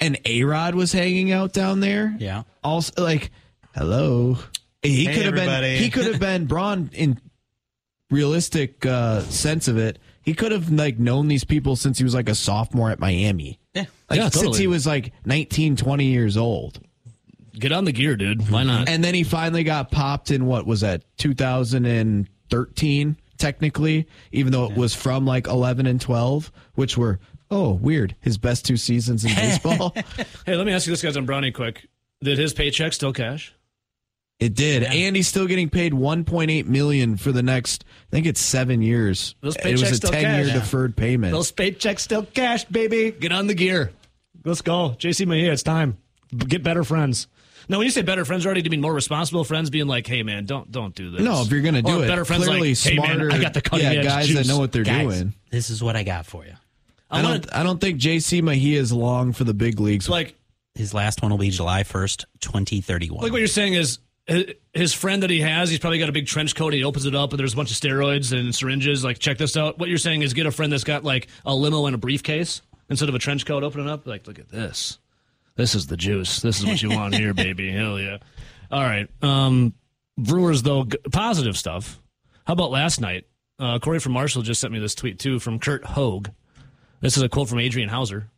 [0.00, 2.16] and A Rod was hanging out down there.
[2.18, 2.42] Yeah.
[2.64, 3.30] Also, like,
[3.76, 4.38] hello.
[4.82, 5.76] He Hey, could have been.
[5.80, 7.20] He could have been Braun in
[8.14, 9.98] realistic uh, sense of it.
[10.22, 13.58] He could have like known these people since he was like a sophomore at Miami.
[13.74, 13.84] Yeah.
[14.08, 14.58] Like Yeah, since totally.
[14.60, 16.80] he was like 19, 20 years old.
[17.58, 20.66] get on the gear dude why not And then he finally got popped in what
[20.66, 27.18] was that 2013 technically, even though it was from like 11 and 12, which were
[27.50, 29.92] oh weird his best two seasons in baseball.
[30.46, 31.86] hey let me ask you this guys on brownie quick
[32.22, 33.54] did his paycheck still cash
[34.40, 37.84] it did, and he's still getting paid 1.8 million for the next.
[38.08, 39.34] I think it's seven years.
[39.40, 40.54] Those it was a still 10 year cash.
[40.62, 41.32] deferred payment.
[41.32, 43.10] Those paychecks still cash, baby.
[43.12, 43.92] Get on the gear.
[44.44, 44.96] Let's go.
[44.98, 45.96] JC Mejia, it's time.
[46.36, 47.28] Get better friends.
[47.68, 49.86] No, when you say better friends, are already, do you mean more responsible friends being
[49.86, 51.22] like, hey, man, don't don't do this?
[51.22, 53.28] no, if you're gonna do Or it, better friends clearly like, hey, smarter.
[53.28, 54.36] man, I got the cutting yeah, edge guys juice.
[54.36, 55.32] that know what they're Guys, doing.
[55.50, 56.52] this is what I got for you.
[57.10, 57.54] I, I want don't.
[57.54, 60.10] I don't think JC Mejia is long for the big leagues.
[60.10, 60.34] like
[60.74, 63.22] His last one will be July 1st, 2031.
[63.22, 66.12] like what you're saying is hi- his friend that he has, he's probably got a
[66.12, 66.68] big trench coat.
[66.68, 69.04] And he opens it up, and there's a bunch of steroids and syringes.
[69.04, 69.78] Like, check this out.
[69.78, 72.62] What you're saying is get a friend that's got like a limo and a briefcase
[72.88, 73.62] instead of a trench coat.
[73.62, 74.06] Open it up.
[74.06, 74.98] Like, look at this.
[75.56, 76.40] This is the juice.
[76.40, 77.70] This is what you want here, baby.
[77.72, 78.18] Hell yeah.
[78.70, 79.08] All right.
[79.22, 79.74] Um,
[80.18, 82.00] Brewers though, g- positive stuff.
[82.46, 83.26] How about last night?
[83.58, 86.30] Uh, Corey from Marshall just sent me this tweet too from Curt Hogg.
[87.00, 88.30] This is a quote from Adrian Houser.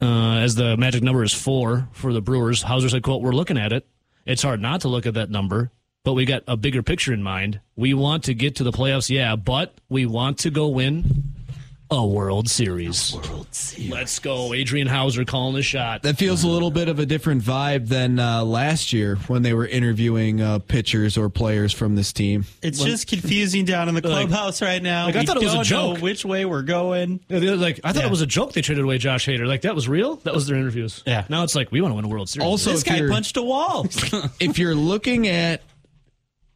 [0.00, 3.58] Uh, as the magic number is four for the Brewers, Houser said, "quote We're looking
[3.58, 3.86] at it.
[4.30, 5.72] It's hard not to look at that number,
[6.04, 7.58] but we got a bigger picture in mind.
[7.74, 11.34] We want to get to the playoffs, yeah, but we want to go win
[11.92, 13.12] a World Series.
[13.14, 13.90] World Series.
[13.90, 16.02] Let's go, Adrian Houser calling the shot.
[16.04, 19.52] That feels a little bit of a different vibe than uh, last year when they
[19.54, 22.44] were interviewing uh, pitchers or players from this team.
[22.62, 25.06] it's just confusing down in the Like- clubhouse right now.
[25.06, 26.02] like, I We thought it was a don't know joke.
[26.02, 27.20] which way we're going.
[27.28, 28.06] Yeah, like I thought Yeah.
[28.06, 28.52] it was a joke.
[28.52, 29.46] They traded away Josh Hader.
[29.46, 30.16] Like that was real.
[30.16, 31.02] That was their interviews.
[31.06, 31.24] Yeah.
[31.28, 32.46] Now it's like we want to win a World Series.
[32.46, 33.86] Also, This guy punched a wall.
[34.40, 35.62] if you're looking at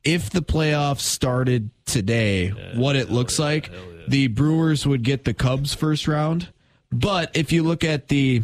[0.04, 3.70] if the playoffs started today, what it looks like,
[4.08, 6.48] the Brewers would get the Cubs first round.
[6.90, 8.42] But if you look at the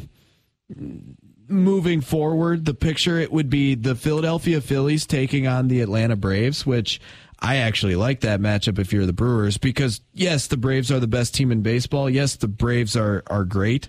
[1.48, 6.64] moving forward, the picture, it would be the Philadelphia Phillies taking on the Atlanta Braves,
[6.64, 7.00] which
[7.40, 11.07] I actually like that matchup if you're the Brewers because yes, the Braves are the
[11.07, 12.09] best team in baseball.
[12.09, 13.88] Yes, the Braves are are great.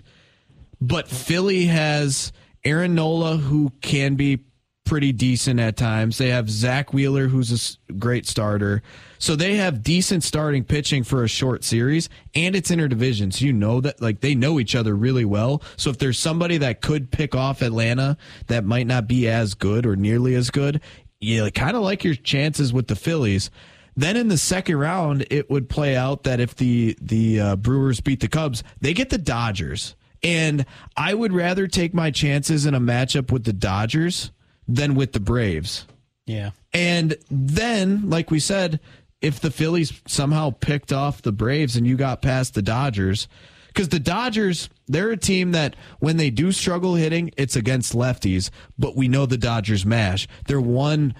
[0.80, 2.32] But Philly has
[2.64, 4.40] Aaron Nola, who can be
[4.84, 6.18] pretty decent at times.
[6.18, 8.82] They have Zack Wheeler, who's a great starter.
[9.18, 13.32] So they have decent starting pitching for a short series, and it's interdivision.
[13.32, 15.62] So you know that like they know each other really well.
[15.76, 18.16] So if there's somebody that could pick off Atlanta
[18.48, 20.80] that might not be as good or nearly as good,
[21.20, 23.50] you kind of like your chances with the Phillies.
[23.94, 28.00] Then in the second round, it would play out that if the the uh, Brewers
[28.00, 29.94] beat the Cubs, they get the Dodgers.
[30.24, 30.66] And
[30.96, 34.30] I would rather take my chances in a matchup with the Dodgers
[34.68, 35.86] than with the Braves.
[36.26, 36.50] yeah.
[36.72, 38.80] And then, like we said,
[39.20, 43.28] if the Phillies somehow picked off the Braves and you got past the Dodgers,
[43.68, 48.50] because the Dodgers, they're a team that when they do struggle hitting, it's against lefties,
[48.78, 50.26] but we know the Dodgers mash.
[50.46, 51.14] Their one,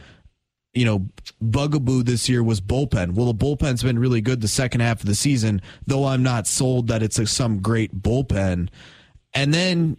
[0.75, 1.07] you know,
[1.41, 3.13] bugaboo this year was bullpen.
[3.13, 6.47] Well, the bullpen's been really good the second half of the season, though I'm not
[6.47, 8.69] sold that it's a, some great bullpen.
[9.33, 9.97] And then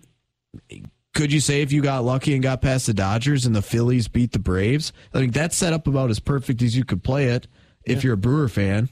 [1.13, 4.08] could you say if you got lucky and got past the Dodgers and the Phillies
[4.08, 4.91] beat the Braves?
[5.13, 7.47] I think that's set up about as perfect as you could play it
[7.86, 8.89] if you're a Brewer fan.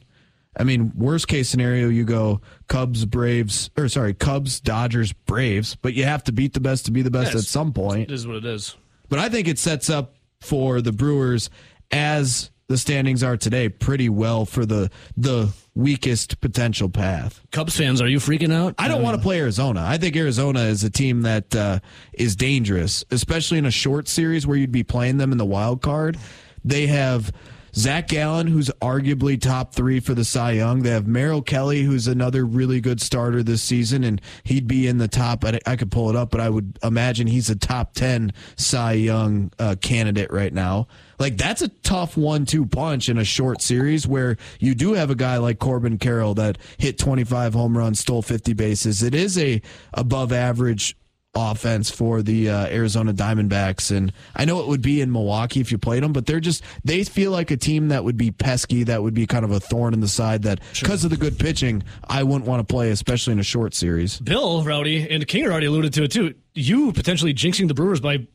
[0.58, 5.94] I mean, worst case scenario, you go Cubs, Braves, or sorry, Cubs, Dodgers, Braves, but
[5.94, 7.44] you have to beat the best to be the best Yes.
[7.44, 8.12] at some point.
[8.12, 8.76] It is what it is.
[9.08, 11.50] But I think it sets up for the Brewers
[11.90, 17.42] as the standings are today pretty well for the the weakest potential path.
[17.52, 18.76] Cubs fans, are you freaking out?
[18.78, 19.84] I don't want to play Arizona.
[19.86, 21.80] I think Arizona is a team that uh,
[22.14, 25.82] is dangerous, especially in a short series where you'd be playing them in the wild
[25.82, 26.18] card.
[26.64, 27.32] They have
[27.74, 30.84] Zac Gallen, who's arguably top three for the Cy Young.
[30.84, 34.98] They have Merrill Kelly, who's another really good starter this season, and he'd be in
[34.98, 35.46] the top.
[35.46, 38.94] I, I could pull it up, but I would imagine he's a top 10 Cy
[38.94, 40.88] Young uh, candidate right now.
[41.22, 45.12] Like, that's a tough one two punch in a short series where you do have
[45.12, 49.04] a guy like Corbin Carroll that hit 25 home runs, stole 50 bases.
[49.04, 49.62] It is a
[49.94, 50.98] above average
[51.36, 53.96] offense for the uh, Arizona Diamondbacks.
[53.96, 56.64] And I know it would be in Milwaukee if you played them, but they're just,
[56.84, 59.60] they feel like a team that would be pesky, that would be kind of a
[59.60, 62.90] thorn in the side that, because of the good pitching, I wouldn't want to play,
[62.90, 64.20] especially in a short series.
[64.20, 66.34] Bill, Rowdy, and King already alluded to it too.
[66.54, 68.28] You potentially jinxing the Brewers by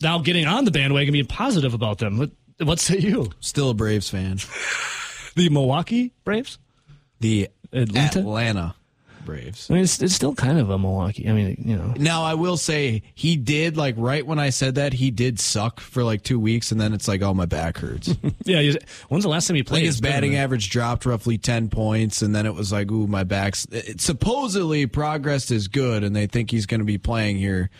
[0.00, 2.18] now getting on the bandwagon, being positive about them.
[2.18, 2.30] What,
[2.62, 3.30] what say you?
[3.40, 4.38] Still a Braves fan.
[5.36, 6.58] The Milwaukee Braves?
[7.18, 8.20] The Atlanta?
[8.20, 8.74] Atlanta
[9.24, 9.70] Braves.
[9.70, 11.28] I mean, it's, it's still kind of a Milwaukee.
[11.28, 11.94] I mean, you know.
[11.96, 15.80] Now I will say he did like right when I said that he did suck
[15.80, 18.14] for like two weeks and then it's like oh my back hurts.
[18.44, 18.74] Yeah.
[19.08, 19.84] When's the last time he like played?
[19.86, 23.06] his been a batting average dropped roughly ten points and then it was like ooh
[23.06, 23.66] my back's.
[23.72, 27.70] It, supposedly progress is good and they think he's going to be playing here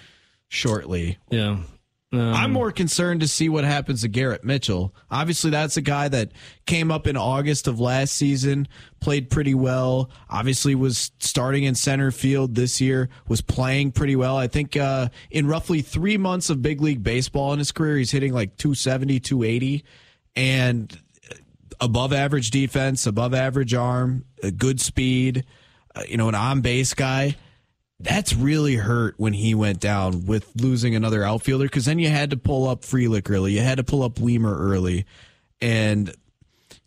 [0.49, 1.19] shortly.
[1.31, 1.59] Yeah.
[2.19, 4.95] Um, I'm more concerned to see what happens to Garrett Mitchell.
[5.11, 6.33] Obviously, that's a guy that
[6.67, 8.69] came up in August of last season,
[9.01, 10.11] played pretty well.
[10.31, 14.37] Obviously, was starting in center field this year, was playing pretty well.
[14.37, 18.11] I think uh, in roughly three months of big league baseball in his career, he's
[18.11, 19.85] hitting like 270, 280,
[20.37, 21.01] and
[21.81, 24.25] above average defense, above average arm,
[24.57, 25.45] good speed,
[25.95, 27.37] uh, you know, an on base guy
[28.01, 32.31] that's really hurt when he went down with losing another outfielder because then you had
[32.31, 35.07] to pull up Frelick early, you had to pull up Wiemer early,
[35.61, 36.15] and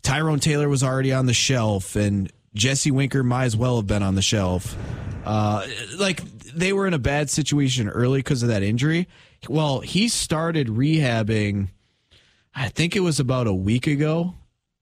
[0.03, 4.03] Tyrone Taylor was already on the shelf, and Jesse Winker might as well have been
[4.03, 4.75] on the shelf.
[5.25, 5.65] Uh,
[5.97, 6.21] like
[6.53, 9.07] they were in a bad situation early because of that injury.
[9.49, 11.69] Well, he started rehabbing.
[12.55, 14.35] I think it was about a week ago,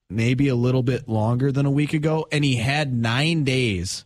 [0.09, 4.05] maybe a little bit longer than a week ago, and he had nine days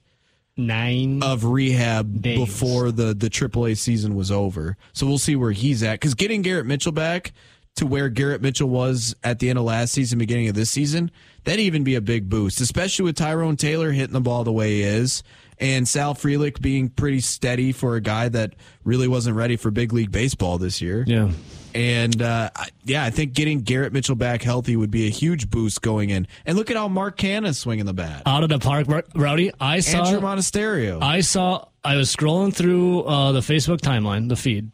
[0.59, 1.23] nine.
[1.23, 2.37] of rehab Days.
[2.39, 4.77] before the the AAA season was over.
[4.93, 7.31] So we'll see where he's at because getting Garrett Mitchell back
[7.75, 11.11] to where Garrett Mitchell was at the end of last season, beginning of this season,
[11.45, 14.77] that'd even be a big boost, especially with Tyrone Taylor hitting the ball the way
[14.77, 15.23] he is.
[15.59, 19.91] And Sal Frelick being pretty steady for a guy that really wasn't ready for big
[19.93, 21.03] league baseball this year.
[21.07, 21.31] yeah.
[21.73, 22.49] And uh,
[22.83, 26.27] yeah, I think getting Garrett Mitchell back healthy would be a huge boost going in.
[26.45, 28.23] And look at how Mark Canha's swinging the bat.
[28.25, 29.51] Out of the park, Rowdy.
[29.59, 30.05] I saw.
[30.05, 31.01] Andruw Monasterio.
[31.01, 31.65] I saw.
[31.83, 34.71] I was scrolling through uh, the Facebook timeline, the feed,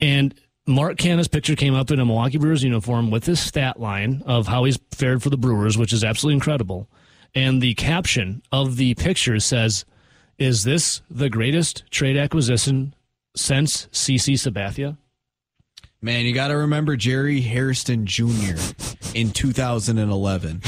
[0.00, 0.34] and
[0.66, 4.46] Mark Canha's picture came up in a Milwaukee Brewers uniform with his stat line of
[4.46, 6.88] how he's fared for the Brewers, which is absolutely incredible.
[7.34, 9.84] And the caption of the picture says,
[10.38, 12.94] "Is this the greatest trade acquisition
[13.36, 14.96] since CC Sabathia?"
[16.04, 18.56] Man, you got to remember Jerry Hairston Jr.
[19.14, 20.60] in 2011.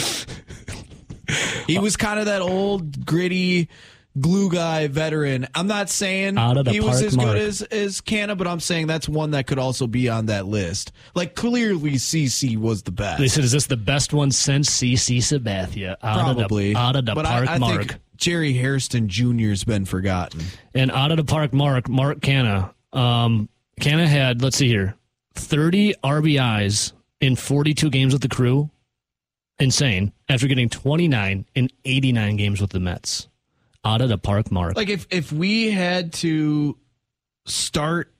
[1.66, 3.68] He was kind of that old, gritty,
[4.18, 5.46] glue guy veteran.
[5.54, 7.32] I'm not saying Out of the he was as mark.
[7.32, 10.46] good as, as Canha, but I'm saying that's one that could also be on that
[10.46, 10.92] list.
[11.14, 13.18] Like, clearly, CC was the best.
[13.18, 16.68] They said, "Is this the best one since CC Sabathia?" Out Probably.
[16.68, 17.78] of the, out of the but park I, I mark.
[17.88, 20.40] think Jerry Hairston Jr.'s been forgotten.
[20.72, 22.72] And out of the park, Mark, Mark Canha.
[22.94, 23.50] Um,
[23.82, 24.94] Canha had, let's see here,
[25.38, 28.70] 30 RBIs in 42 games with the crew.
[29.58, 30.12] Insane.
[30.28, 33.28] After getting 29 in 89 games with the Mets.
[33.84, 34.76] Out of the park, Mark.
[34.76, 36.76] Like if if we had to
[37.44, 38.12] start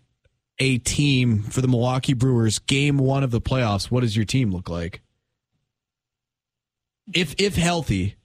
[0.59, 4.53] a team for the Milwaukee Brewers game 1 of the playoffs, what does your team
[4.53, 5.03] look like?
[7.13, 8.17] If if healthy,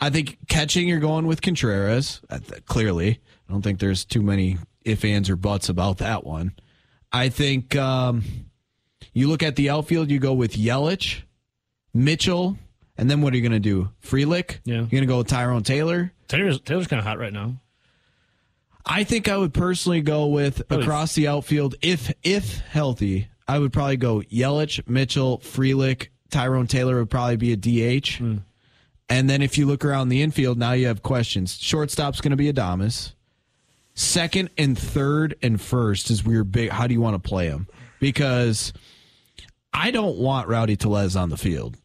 [0.00, 3.20] I think catching you're going with Contreras, uh, clearly.
[3.48, 6.52] I don't think there's too many if ands or buts about that one.
[7.14, 8.24] I think um,
[9.12, 11.22] you look at the outfield, you go with Yelich,
[11.94, 12.58] Mitchell,
[12.98, 13.88] and then what are you going to do?
[14.02, 14.58] Frelick?
[14.64, 14.78] Yeah.
[14.78, 16.12] You're going to go with Tyrone Taylor?
[16.26, 17.54] Taylor's, Taylor's kind of hot right now.
[18.84, 20.84] I think I would personally go with Probably.
[20.84, 23.28] across the outfield if if healthy.
[23.46, 28.20] I would probably go Yelich, Mitchell, Frelick, Tyrone Taylor would probably be a DH.
[29.08, 31.56] And then if you look around the infield, now you have questions.
[31.58, 33.13] Shortstop's going to be Adames.
[33.94, 36.70] Second and third and first is where you're big.
[36.70, 37.68] How do you want to play them?
[38.00, 38.72] Because
[39.72, 41.76] I don't want Rowdy Tellez on the field.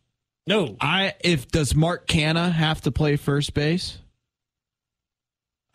[0.48, 0.76] No.
[0.82, 4.00] I if does Mark Canha have to play first base?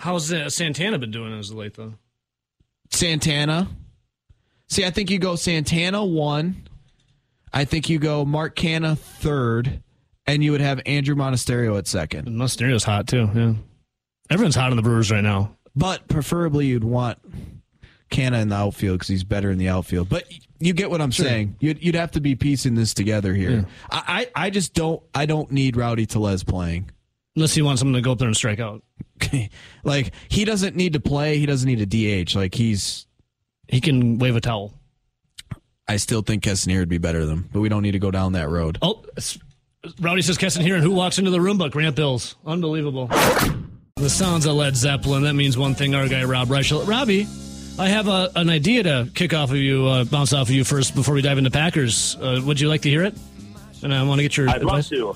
[0.00, 1.94] How's uh, Santana been doing as of late, though?
[2.90, 3.68] Santana.
[4.68, 6.68] See, I think you go Santana one.
[7.52, 9.82] I think you go Mark Canha third,
[10.26, 12.26] and you would have Andruw Monasterio at second.
[12.28, 13.30] Monasterio's hot, too.
[13.34, 13.54] Yeah.
[14.30, 15.56] Everyone's hot on the Brewers right now.
[15.76, 17.18] But preferably, you'd want
[18.10, 20.08] Canha in the outfield because he's better in the outfield.
[20.08, 20.24] But
[20.60, 21.56] you get what I'm saying.
[21.60, 23.66] You'd, you'd have to be piecing this together here.
[23.90, 26.90] I, I I just don't I don't need Rowdy Tellez playing.
[27.36, 28.84] Unless he wants someone to go up there and strike out.
[29.84, 31.38] like he doesn't need to play.
[31.38, 32.34] He doesn't need a DH.
[32.34, 33.06] Like he's.
[33.66, 34.74] He can wave a towel.
[35.88, 38.32] I still think would be better than him, but we don't need to go down
[38.32, 38.78] that road.
[38.80, 39.04] Oh,
[40.00, 42.36] Rowdy says Keston here, and who walks into the room but Grant Bills?
[42.46, 43.10] Unbelievable.
[43.96, 45.22] The sounds of Led Zeppelin.
[45.22, 45.94] That means one thing.
[45.94, 46.84] Our guy Rob Reischel.
[46.84, 47.28] Robbie,
[47.78, 50.64] I have a, an idea to kick off of you, uh, bounce off of you
[50.64, 52.16] first before we dive into Packers.
[52.20, 53.14] Uh, would you like to hear it?
[53.84, 54.88] And I want to get your I'd love advice.
[54.88, 55.14] to.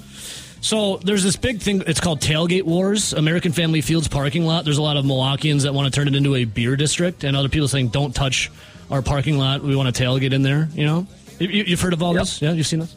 [0.61, 1.83] So there's this big thing.
[1.89, 3.13] It's called Tailgate Wars.
[3.15, 4.65] American Family Fields parking lot.
[4.65, 7.37] There's a lot of Milwaukeeans that want to turn it into a beer district, and
[7.37, 8.49] other people saying, "Don't touch
[8.93, 9.61] our parking lot.
[9.61, 11.07] We want to tailgate in there." You know,
[11.41, 12.23] you, you've heard of all Yep.
[12.23, 12.41] this?
[12.43, 12.95] Yeah, you've seen this.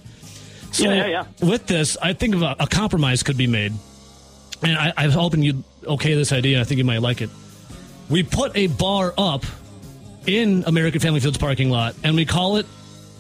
[0.74, 3.74] So Yeah, yeah, with this, I think of a, a compromise could be made,
[4.64, 6.62] and I, I'm hoping you'd okay this idea.
[6.62, 7.30] I think you might like it.
[8.10, 9.46] We put a bar up
[10.28, 12.66] in American Family Fields parking lot, and we call it.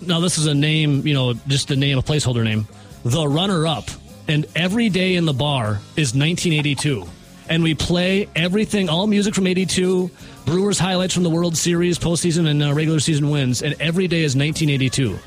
[0.01, 2.67] Now this is a name, you know, just a name, a placeholder name.
[3.05, 3.85] The Runner Up,
[4.27, 7.05] and every day in the bar is 1982,
[7.49, 10.09] and we play everything, all music from '82,
[10.45, 14.23] Brewers highlights from the World Series, postseason, and uh, regular season wins, and every day
[14.23, 15.17] is 1982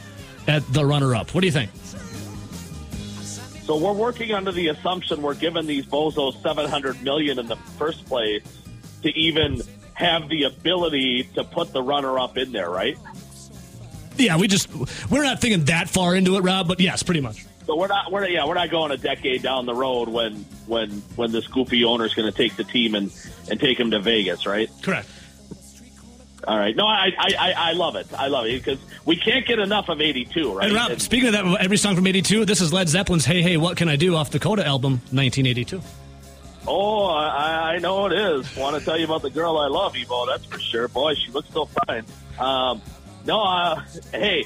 [0.49, 1.35] at the Runner Up.
[1.35, 1.71] What do you think?
[3.65, 8.05] So we're working under the assumption we're giving these bozos 700 million in the first
[8.05, 8.43] place
[9.03, 9.63] to even
[9.95, 12.99] have the ability to put the runner up in there, right?
[14.17, 14.69] Yeah, we just
[15.11, 17.47] we're not thinking that far into it, Rob, but yes, pretty much.
[17.67, 20.91] So we're not, we're yeah, we're not going a decade down the road when when
[21.17, 23.11] when this goofy owner's going to take the team and
[23.51, 24.71] and take him to Vegas, right?
[24.83, 25.09] Correct.
[26.47, 26.75] All right.
[26.77, 28.07] No, I I, I, love it.
[28.13, 30.67] I love it because we can't get enough of 82, right?
[30.67, 33.43] And Rob, And- speaking of that, every song from '82, this is Led Zeppelin's "Hey
[33.43, 35.81] Hey What Can I Do" off the Coda album, 1982.
[36.67, 38.57] Oh, I, I know it is.
[38.57, 40.27] Want to tell you about the girl I love, Evo?
[40.27, 40.89] That's for sure.
[40.89, 42.05] Boy, she looks so fine.
[42.39, 42.81] Um,
[43.27, 44.45] no, uh, hey,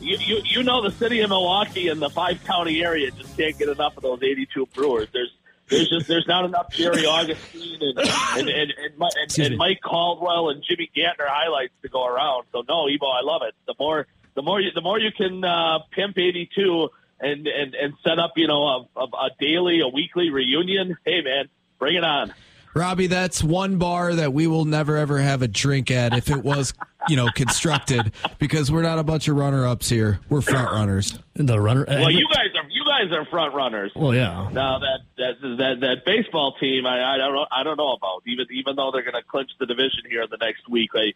[0.00, 3.58] you, you you know the city of Milwaukee and the five county area just can't
[3.58, 5.08] get enough of those 82 Brewers.
[5.12, 5.32] There's
[5.68, 9.56] there's just there's not enough Jerry Augustine and and and, and, Mi- and, and.
[9.56, 12.44] Mike Caldwell and Jimmy Gantner highlights to go around.
[12.52, 13.54] So no, Evo, I love it.
[13.66, 16.88] The more the more you the more you can uh, pimp 82
[17.20, 20.96] and and and set up you know a, a, a daily a weekly reunion.
[21.04, 22.32] Hey man, bring it on.
[22.74, 26.44] Robbie, that's one bar that we will never ever have a drink at if it
[26.44, 26.74] was,
[27.08, 30.20] you know, constructed because we're not a bunch of runner ups here.
[30.28, 31.18] We're front runners.
[31.34, 31.84] The runner.
[31.88, 33.92] Well, you guys are you guys are front runners.
[33.94, 34.48] Well, yeah.
[34.52, 38.22] Now that that that that baseball team, I, I don't know I don't know about
[38.26, 40.90] even even though they're going to clinch the division here in the next week.
[40.94, 41.12] I,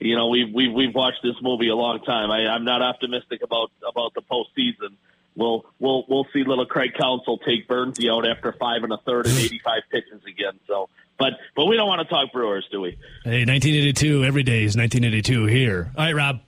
[0.00, 2.30] you know, we've we've we've watched this movie a long time.
[2.30, 4.96] I, I'm not optimistic about about the postseason.
[5.36, 9.26] We'll we'll we'll see little Craig Counsell take Bernsey out after five and a third
[9.26, 10.58] and 85 pitches again.
[10.66, 12.98] So, but but we don't want to talk Brewers, do we?
[13.24, 14.24] Hey, 1982.
[14.24, 15.92] Every day is 1982 here.
[15.96, 16.40] All right, Rob.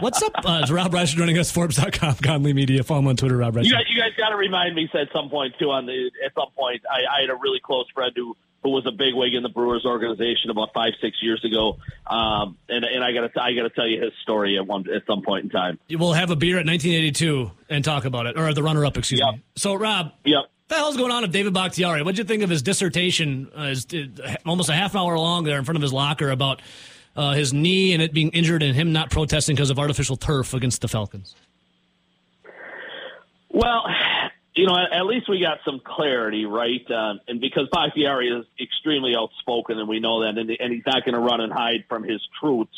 [0.00, 0.32] What's up?
[0.36, 1.50] Uh, it's Rob Reischel joining us.
[1.50, 2.82] Forbes.com, Conley Media.
[2.84, 3.64] Follow him on Twitter, Rob Reischel.
[3.66, 5.70] You guys, you guys got to remind me at some point too.
[5.70, 8.84] On the at some point, I, I had a really close friend who who was
[8.86, 13.04] a big wig in the Brewers organization about five six years ago, um, and and
[13.04, 15.44] I got to I got to tell you his story at one at some point
[15.44, 15.78] in time.
[15.90, 19.34] We'll have a beer at 1982 and talk about it, or the runner-up, excuse Yep.
[19.34, 19.42] me.
[19.56, 20.40] So, Rob, Yep.
[20.40, 22.02] what the hell's going on with David Bakhtiari?
[22.02, 25.58] What'd you think of his dissertation, uh, his, uh, almost a half hour long there
[25.58, 26.60] in front of his locker about
[27.18, 30.54] uh, his knee and it being injured and him not protesting because of artificial turf
[30.54, 31.34] against the Falcons?
[33.50, 33.82] Well,
[34.54, 36.88] you know, at, least we got some clarity, right?
[36.90, 41.04] Um, and because Bakhtiari is extremely outspoken, and we know that, and, and he's not
[41.04, 42.70] going to run and hide from his truths,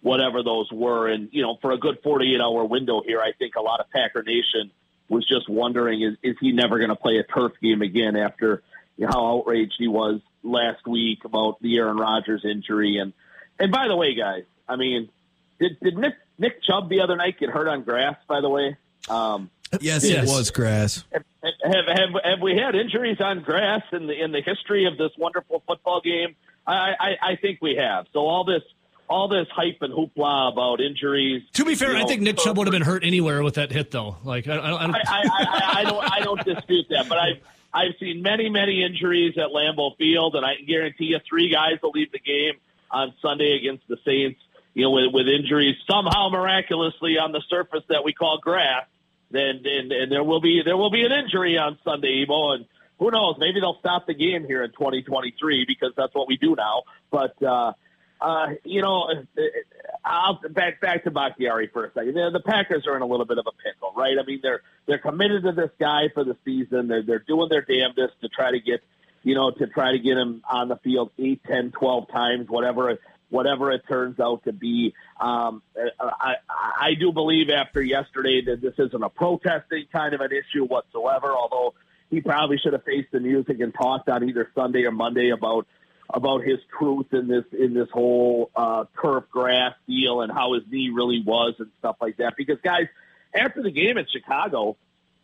[0.00, 1.08] whatever those were.
[1.08, 3.88] And you know, for a good 48 hour window here, I think a lot of
[3.90, 4.72] Packer Nation
[5.08, 8.62] was just wondering: is is he never going to play a turf game again after
[8.96, 12.98] you know, how outraged he was last week about the Aaron Rodgers injury?
[12.98, 13.12] And
[13.58, 15.08] and by the way, guys, I mean,
[15.58, 18.16] did did Nick Nick Chubb the other night get hurt on grass?
[18.28, 18.76] By the way.
[19.08, 19.50] Um,
[19.80, 20.30] Yes, Yes.
[20.30, 21.04] it was grass.
[21.12, 21.22] have,
[21.64, 25.62] have have we had injuries on grass in the in the history of this wonderful
[25.66, 26.36] football game?
[26.66, 28.06] I, I, I think we have.
[28.12, 28.62] So all this
[29.08, 31.42] all this hype and hoopla about injuries.
[31.54, 33.70] To be fair, you I think Nick Chubb would have been hurt anywhere with that
[33.72, 34.16] hit, though.
[34.24, 37.18] Like, I, I, I don't, I, I, I, I don't I don't dispute that, but
[37.18, 37.40] I
[37.74, 41.78] I've seen many, many injuries at Lambeau Field, and I can guarantee you three guys
[41.82, 42.54] will leave the game
[42.90, 44.40] on Sunday against the Saints.
[44.74, 48.84] You know, with, with injuries somehow miraculously on the surface that we call grass,
[49.30, 52.66] then and, and there will be there will be an injury on Sunday, Evo, and
[52.98, 53.36] who knows?
[53.38, 56.82] Maybe they'll stop the game here in 2023 because that's what we do now.
[57.10, 57.72] But uh,
[58.20, 59.08] uh, you know,
[60.04, 62.14] I'll back back to Bakhtiari for a second.
[62.14, 64.16] The, the Packers are in a little bit of a pickle, right?
[64.18, 66.88] I mean, they're they're committed to this guy for the season.
[66.88, 68.82] They're they're doing their damnedest to try to get,
[69.26, 72.96] you know, to try to get him on the field eight, ten, twelve times, whatever
[73.28, 74.94] whatever it turns out to be.
[75.20, 75.62] Um,
[75.98, 80.64] I, I do believe after yesterday that this isn't a protesting kind of an issue
[80.64, 81.74] whatsoever, although
[82.08, 85.66] he probably should have faced the music and talked on either Sunday or Monday about
[86.08, 90.62] about his truth in this in this whole uh, turf grass deal and how his
[90.70, 92.34] knee really was and stuff like that.
[92.36, 92.86] Because guys,
[93.34, 94.76] after the game in Chicago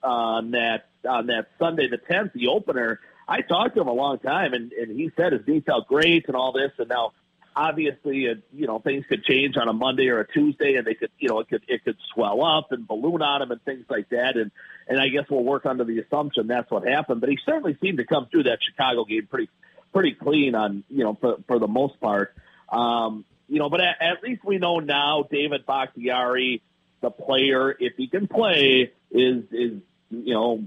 [0.03, 2.99] uh, on that on that Sunday the tenth, the opener,
[3.29, 6.27] I talked to him a long time and, and he said his knee felt great
[6.27, 6.73] and all this.
[6.79, 7.13] And now,
[7.55, 10.95] obviously, uh, you know things could change on a Monday or a Tuesday, and they
[10.95, 13.85] could you know it could it could swell up and balloon on him and things
[13.89, 14.37] like that.
[14.37, 14.51] And
[14.89, 17.21] and I guess we'll work under the assumption that's what happened.
[17.21, 19.51] But he certainly seemed to come through that Chicago game pretty
[19.93, 22.35] pretty clean on you know for for the most part.
[22.69, 26.63] Um, you know, but at, at least we know now David Bakhtiari,
[27.03, 30.65] the player, if he can play, is is you know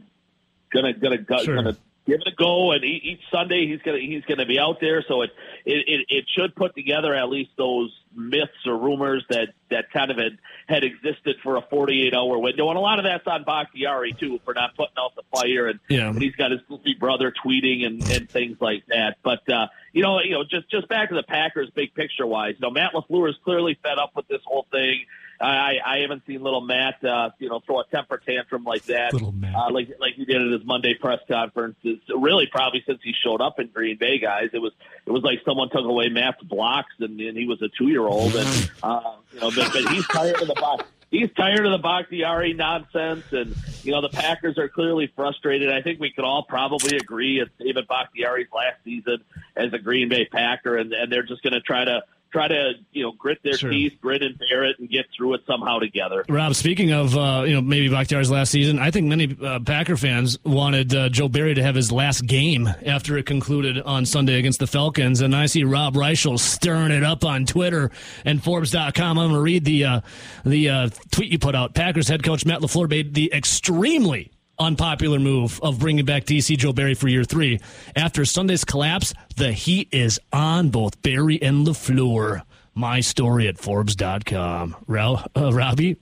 [0.71, 1.55] gonna gonna sure.
[1.55, 2.71] gonna give it a go.
[2.71, 5.31] And each Sunday he's gonna he's gonna be out there, so it
[5.65, 10.17] it it, should put together at least those myths or rumors that that kind of
[10.17, 10.37] had
[10.67, 14.39] had existed for a 48 hour window, and a lot of that's on Bakhtiari too
[14.45, 16.09] for not putting out the fire, and, yeah.
[16.09, 19.17] and he's got his goofy brother tweeting and, and things like that.
[19.23, 22.55] But uh, you know, you know, just just back to the Packers, big picture wise,
[22.59, 25.05] you know, Matt LaFleur is clearly fed up with this whole thing.
[25.39, 29.13] I, I haven't seen little Matt, uh, you know, throw a temper tantrum like that,
[29.13, 29.55] little Matt.
[29.55, 31.75] Uh, like like he did at his Monday press conference.
[31.83, 34.49] It's really probably since he showed up in Green Bay, guys.
[34.53, 34.71] It was
[35.05, 38.05] it was like someone took away Matt's blocks, and, and he was a two year
[38.07, 40.85] old, and uh, you know, but, but he's tired of the box.
[41.11, 45.71] He's tired of the Bakhtiari nonsense, and you know the Packers are clearly frustrated.
[45.71, 49.23] I think we could all probably agree it's David Bakhtiari's last season
[49.55, 52.03] as a Green Bay Packer, and, and they're just going to try to
[52.35, 53.69] try to you know grit their sure.
[53.69, 56.25] teeth, grit and bear it, and get through it somehow together.
[56.27, 59.95] Rob, speaking of uh, you know maybe Bakhtiari's last season, I think many uh, Packer
[59.95, 64.37] fans wanted uh, Joe Barry to have his last game after it concluded on Sunday
[64.37, 67.89] against the Falcons, and I see Rob Reischel stirring it up on Twitter
[68.25, 69.17] and Forbes.com.
[69.17, 70.01] I'm going to read the uh,
[70.43, 71.73] the uh, tweet you put out.
[71.73, 76.73] Packers head coach Matt LaFleur made the extremely unpopular move of bringing back DC Joe
[76.73, 77.59] Barry for year three.
[77.95, 82.41] After Sunday's collapse, the heat is on both Barry and LaFleur.
[82.73, 84.75] My story at Forbes.com.
[84.87, 85.95] Ro- uh, Robbie,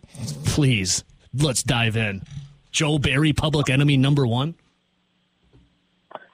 [0.45, 2.23] please, let's dive in.
[2.71, 4.55] Joe Barry, public enemy number one?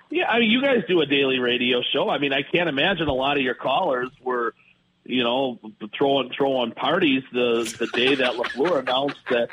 [0.09, 2.09] Yeah, I mean, you guys do a daily radio show.
[2.09, 4.53] I mean, I can't imagine a lot of your callers were–
[5.09, 5.59] you know,
[5.97, 9.49] throwing throwing parties the the day that LaFleur announced that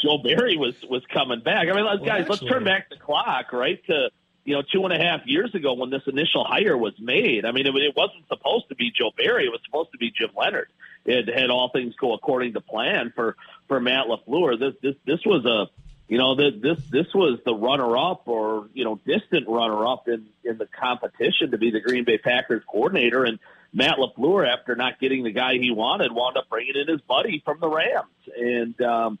[0.00, 1.68] Joe Barry was was coming back.
[1.68, 4.10] I mean, let's, well, guys, actually, let's turn back the clock right to
[4.44, 7.44] you know two and a half years ago when this initial hire was made.
[7.44, 10.10] I mean, it, it wasn't supposed to be Joe Barry; it was supposed to be
[10.10, 10.68] Jim Leonhard.
[11.04, 13.36] It had all things go according to plan for
[13.66, 14.58] for Matt LaFleur.
[14.58, 15.68] This this this was a
[16.08, 20.08] you know this this this was the runner up or you know distant runner up
[20.08, 23.38] in in the competition to be the Green Bay Packers coordinator and
[23.72, 27.42] Matt LaFleur, after not getting the guy he wanted, wound up bringing in his buddy
[27.44, 28.06] from the Rams.
[28.36, 29.18] And, um,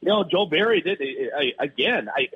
[0.00, 2.28] you know, Joe Barry did, I, again, I,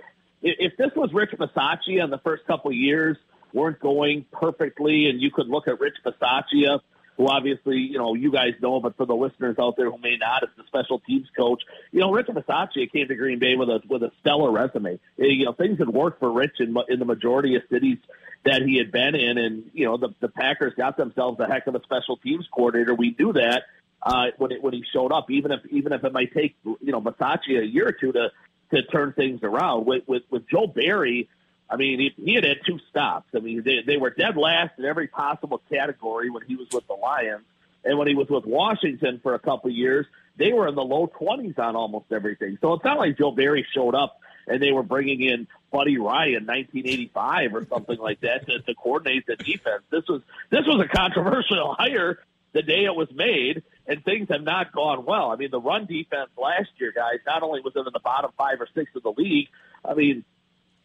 [0.42, 3.16] if this was Rich Bisaccia in the first couple of years
[3.52, 6.80] weren't going perfectly, and you could look at Rich Bisaccia,
[7.16, 10.16] who obviously, you know, you guys know, but for the listeners out there who may
[10.16, 13.68] not, as the special teams coach, you know, Rich Bisaccia came to Green Bay with
[13.68, 14.94] a with a stellar resume.
[15.18, 17.98] Eh, you know, things had worked for Rich in, in the majority of cities
[18.44, 21.66] that he had been in, and you know the the Packers got themselves a heck
[21.66, 22.94] of a special teams coordinator.
[22.94, 23.64] We knew that
[24.02, 26.92] uh, when it, when he showed up, even if even if it might take you
[26.92, 28.30] know Bisaccia a year or two to
[28.72, 29.86] to turn things around.
[29.86, 31.28] With with, with Joe Barry,
[31.70, 33.28] I mean he, he had had two stops.
[33.34, 36.86] I mean they they were dead last in every possible category when he was with
[36.88, 37.44] the Lions,
[37.84, 40.84] and when he was with Washington for a couple of years, they were in the
[40.84, 42.58] low twenties on almost everything.
[42.60, 46.46] So it's not like Joe Barry showed up and they were bringing in Buddy Ryan,
[46.46, 49.84] 1985 or something like that, to, to coordinate the defense.
[49.90, 52.18] This was this was a controversial hire
[52.52, 55.30] the day it was made, and things have not gone well.
[55.30, 58.30] I mean, the run defense last year, guys, not only was it in the bottom
[58.36, 59.48] five or six of the league,
[59.84, 60.24] I mean,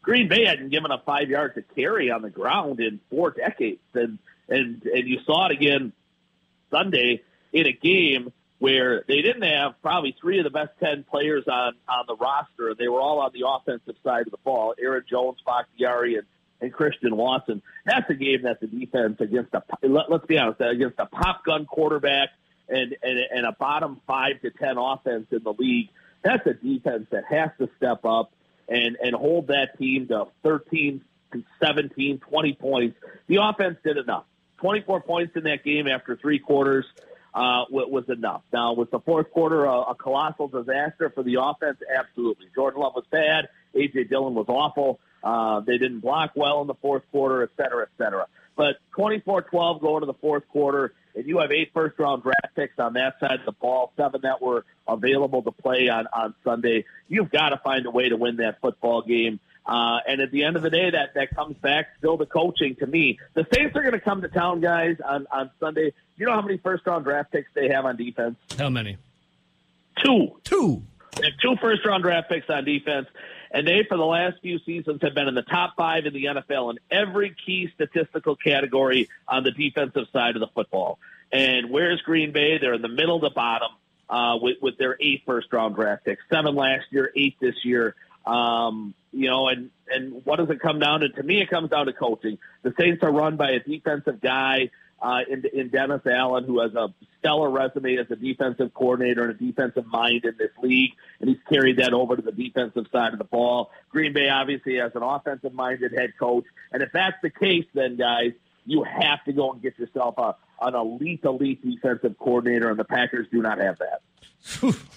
[0.02, 3.82] Green Bay hadn't given up five yards to carry on the ground in four decades,
[3.94, 5.92] and and and you saw it again
[6.72, 11.44] Sunday in a game where they didn't have probably three of the best 10 players
[11.48, 12.74] on, on the roster.
[12.74, 14.74] They were all on the offensive side of the ball.
[14.80, 16.26] Aaron Jones, Bakhtiari, and,
[16.62, 17.62] and Christian Watson.
[17.86, 21.46] That's a game that the defense against a, let, let's be honest, against a pop
[21.46, 22.30] gun quarterback
[22.68, 25.90] and, and, and a bottom five to 10 offense in the league.
[26.24, 28.32] That's a defense that has to step up
[28.68, 31.02] and, and hold that team to 13,
[31.62, 32.98] 17, 20 points.
[33.28, 34.26] The offense did enough.
[34.58, 36.86] 24 points in that game after three quarters
[37.34, 38.42] uh, was enough.
[38.52, 41.78] Now, was the fourth quarter a, a colossal disaster for the offense?
[41.96, 42.48] Absolutely.
[42.56, 43.50] Jordan Love was bad.
[43.76, 44.06] A.J.
[44.06, 45.00] Dillon was awful.
[45.24, 48.28] Uh, they didn't block well in the fourth quarter, et cetera, et cetera.
[48.56, 52.94] But 24-12 going to the fourth quarter, and you have eight first-round draft picks on
[52.94, 56.86] that side of the ball, seven that were available to play on, on Sunday.
[57.08, 59.40] You've got to find a way to win that football game.
[59.66, 62.76] Uh, and at the end of the day, that, that comes back still to coaching
[62.76, 63.20] to me.
[63.34, 65.94] The Saints are going to come to town, guys, on, on Sunday.
[66.16, 68.38] You know how many first round draft picks they have on defense?
[68.58, 68.98] How many?
[70.04, 70.40] Two.
[70.44, 70.84] Two.
[71.18, 73.08] They have two first round draft picks on defense.
[73.52, 76.26] And they, for the last few seasons, have been in the top five in the
[76.26, 81.00] NFL in every key statistical category on the defensive side of the football.
[81.32, 82.58] And where's Green Bay?
[82.58, 83.70] They're in the middle to bottom
[84.10, 86.24] uh, with, with their eight first round draft picks.
[86.30, 87.96] Seven last year, eight this year.
[88.26, 91.10] Um, you know, and and what does it come down to?
[91.10, 92.38] To me, it comes down to coaching.
[92.62, 94.70] The Saints are run by a defensive guy
[95.02, 99.32] uh, in, in Dennis Allen, who has a stellar resume as a defensive coordinator and
[99.32, 103.14] a defensive mind in this league, and he's carried that over to the defensive side
[103.14, 103.72] of the ball.
[103.90, 107.96] Green Bay obviously has an offensive minded head coach, and if that's the case, then
[107.98, 108.32] guys,
[108.66, 112.84] you have to go and get yourself a an elite, elite defensive coordinator, and the
[112.84, 114.02] Packers do not have that.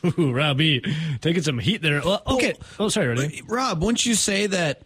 [0.17, 0.83] Robbie,
[1.21, 2.01] taking some heat there.
[2.03, 2.55] Okay.
[2.79, 3.43] Oh, sorry, ready?
[3.47, 4.83] Rob, once you say that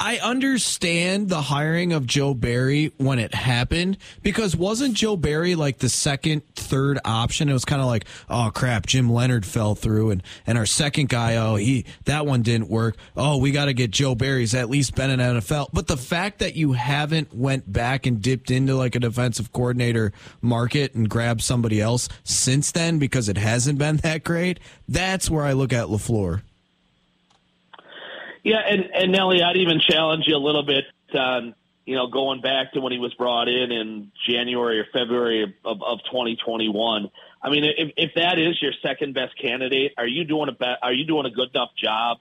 [0.00, 5.78] I understand the hiring of Joe Barry when it happened because wasn't Joe Barry like
[5.78, 7.48] the second, third option?
[7.48, 11.08] It was kind of like, oh crap, Jim Leonhard fell through, and and our second
[11.08, 12.96] guy, oh he that one didn't work.
[13.16, 15.70] Oh, we got to get Joe Barry's at least been in NFL.
[15.72, 20.12] But the fact that you haven't went back and dipped into like a defensive coordinator
[20.40, 25.44] market and grabbed somebody else since then because it hasn't been that great, that's where
[25.44, 26.42] I look at Lafleur.
[28.48, 32.40] Yeah, and and Nelly, I'd even challenge you a little bit on you know going
[32.40, 37.10] back to when he was brought in in January or February of, of 2021.
[37.42, 40.76] I mean, if, if that is your second best candidate, are you doing a be-
[40.80, 42.18] are you doing a good enough job?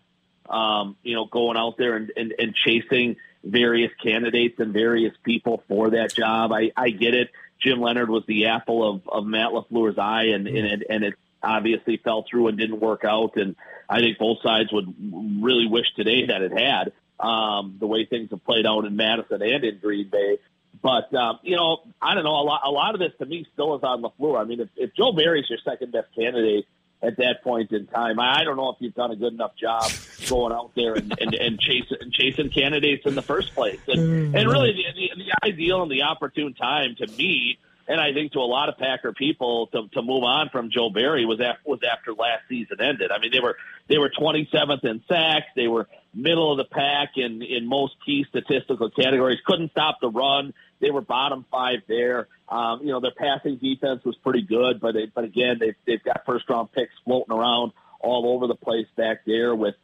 [0.50, 5.64] Um, you know, going out there and, and, and chasing various candidates and various people
[5.70, 6.52] for that job.
[6.52, 7.30] I, I get it.
[7.62, 11.98] Jim Leonhard was the apple of, of Matt LaFleur's eye, and, and, and it obviously
[11.98, 13.38] fell through and didn't work out.
[13.38, 13.56] And
[13.90, 14.94] I think both sides would
[15.42, 19.42] really wish today that it had um, the way things have played out in Madison
[19.42, 20.40] and in Green Bay.
[20.82, 22.36] But um, you know, I don't know.
[22.36, 24.40] A lot, a lot of this to me still is on Lafleur.
[24.40, 26.66] I mean, if, if Joe Barry's your second best candidate
[27.02, 29.90] at that point in time, I don't know if you've done a good enough job
[30.30, 33.80] going out there and, and, and chasing and chasing candidates in the first place.
[33.88, 37.58] And, and really, the, the, the ideal and the opportune time to me
[37.88, 40.90] and I think to a lot of Packer people to, to move on from Joe
[40.90, 43.12] Barry was after, was after last season ended.
[43.12, 43.56] I mean, they were
[43.88, 48.26] they were 27th in sacks, they were middle of the pack in in most key
[48.30, 49.40] statistical categories.
[49.46, 50.54] Couldn't stop the run.
[50.80, 52.28] They were bottom five there.
[52.50, 56.26] Um, you know, their passing defense was pretty good, but but again, they've they've got
[56.26, 59.76] first round picks floating around all over the place back there with.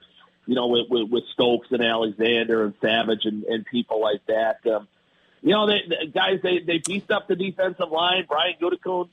[0.45, 4.57] You know, with, with, with Stokes and Alexander and Savage and, and people like that.
[4.67, 4.89] Um,
[5.43, 8.25] you know, they, the guys, they, they beefed up the defensive line.
[8.27, 9.09] Brian Gutekunst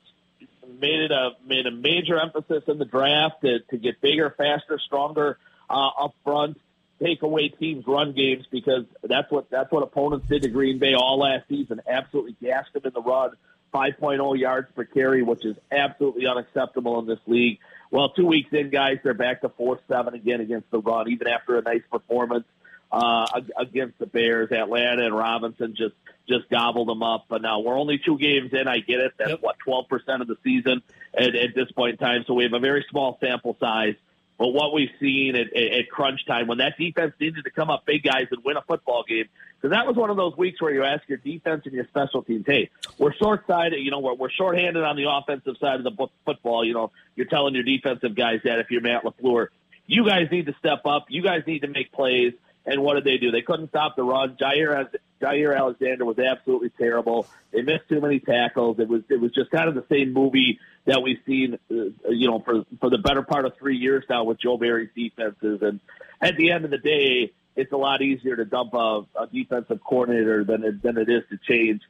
[0.80, 4.78] made it a made a major emphasis in the draft to, to get bigger, faster,
[4.78, 6.60] stronger uh, up front,
[7.02, 10.94] take away teams' run games because that's what that's what opponents did to Green Bay
[10.94, 11.80] all last season.
[11.88, 13.32] Absolutely gassed them in the run.
[13.74, 17.60] 5.0 yards per carry, which is absolutely unacceptable in this league.
[17.92, 21.56] Well, two weeks in, guys, they're back to 4-7 again against the run, even after
[21.56, 22.46] a nice performance
[22.92, 24.50] uh, against the Bears.
[24.52, 25.94] Atlanta and Robinson just
[26.28, 27.26] just gobbled them up.
[27.28, 28.68] But now we're only two games in.
[28.68, 29.12] I get it.
[29.18, 29.42] That's yep.
[29.42, 30.82] what twelve percent of the season
[31.16, 32.24] at, at this point in time.
[32.26, 33.94] So we have a very small sample size.
[34.40, 37.84] But what we've seen at, at, crunch time, when that defense needed to come up
[37.84, 39.26] big guys and win a football game,
[39.60, 42.22] because that was one of those weeks where you ask your defense and your special
[42.22, 45.84] teams, hey, we're short sided, you know, we're, we're short-handed on the offensive side of
[45.84, 46.64] the football.
[46.64, 49.48] You know, you're telling your defensive guys that if you're Matt LaFleur,
[49.86, 51.04] you guys need to step up.
[51.10, 52.32] You guys need to make plays.
[52.66, 53.30] And what did they do?
[53.30, 54.36] They couldn't stop the run.
[54.36, 54.88] Jaire,
[55.20, 57.26] Jaire Alexander was absolutely terrible.
[57.52, 58.78] They missed too many tackles.
[58.78, 62.28] It was it was just kind of the same movie that we've seen, uh, you
[62.28, 65.62] know, for for the better part of three years now with Joe Barry's defenses.
[65.62, 65.80] And
[66.20, 69.80] at the end of the day, it's a lot easier to dump a, a defensive
[69.82, 71.82] coordinator than it, than it is to change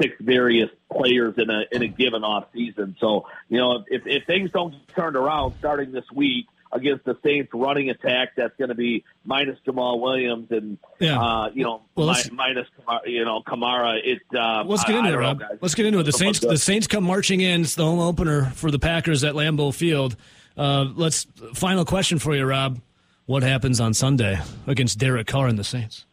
[0.00, 2.96] six various players in a in a given off season.
[2.98, 7.16] So you know if if things don't get turned around starting this week against the
[7.24, 11.20] Saints running attack that's going to be minus Jamaal Williams and Yeah.
[11.20, 13.98] uh, you know Well, mi- minus Kamara, you know Kamara.
[14.02, 15.42] It uh, Let's get into it, Rob.
[15.60, 16.02] Let's get into it.
[16.04, 17.62] The Saints, the Saints come marching in.
[17.62, 20.16] It's the home opener for the Packers at Lambeau Field.
[20.56, 22.80] Uh, let's final question for you, Rob.
[23.26, 26.04] What happens on Sunday against Derek Carr and the Saints?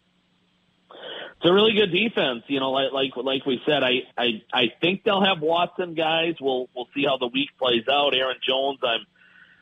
[0.90, 2.44] It's a really good defense.
[2.48, 6.36] You know, like like like we said, I I I think they'll have Watson guys.
[6.40, 8.14] We'll we'll see how the week plays out.
[8.16, 9.06] Aaron Jones, I'm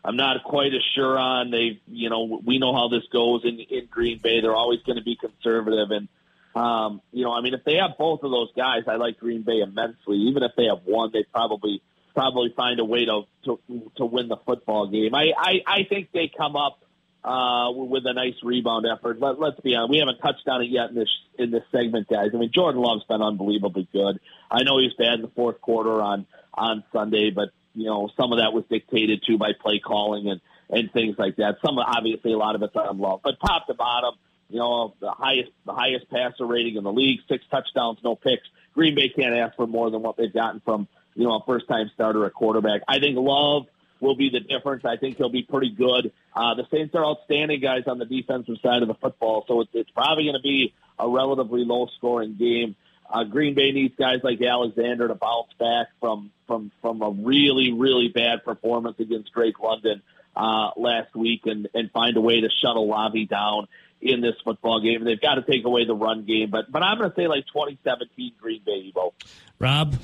[0.04, 1.52] I'm not quite as sure on.
[1.52, 4.42] They you know we know how this goes in in Green Bay.
[4.42, 6.08] They're always going to be conservative and.
[6.56, 9.44] Um, you know, I mean, if they have both of those guys, I like Green
[9.44, 10.18] Bay immensely.
[10.18, 11.80] Even if they have one, they probably
[12.16, 13.60] probably find a way to to
[13.98, 15.14] to win the football game.
[15.14, 16.80] I I, I think they come up
[17.24, 19.20] uh, with a nice rebound effort.
[19.20, 22.08] Let, let's be honest, we haven't touched on it yet in this in this segment,
[22.08, 22.32] guys.
[22.34, 24.20] I mean, Jordan Love's been unbelievably good.
[24.50, 28.32] I know he's bad in the fourth quarter on on Sunday, but you know some
[28.32, 31.58] of that was dictated too by play calling and and things like that.
[31.66, 34.16] Some obviously a lot of it's on Love, but top to bottom,
[34.50, 38.48] you know the highest the highest passer rating in the league, six touchdowns, no picks.
[38.74, 41.68] Green Bay can't ask for more than what they've gotten from you know a first
[41.68, 42.82] time starter at quarterback.
[42.88, 43.68] I think Love
[44.00, 44.86] will be the difference.
[44.86, 46.12] I think he'll be pretty good.
[46.34, 49.72] Uh, the Saints are outstanding guys on the defensive side of the football, so it's,
[49.74, 52.76] it's probably going to be a relatively low scoring game.
[53.12, 57.72] Uh, Green Bay needs guys like Alexander to bounce back from from from a really
[57.72, 60.02] really bad performance against Drake London
[60.36, 63.68] uh, last week and and find a way to shut Olave down
[64.02, 65.04] in this football game.
[65.04, 67.46] They've got to take away the run game, but but I'm going to say like
[67.48, 68.92] 2017 Green Bay.
[68.94, 69.14] Evo.
[69.58, 69.96] Rob,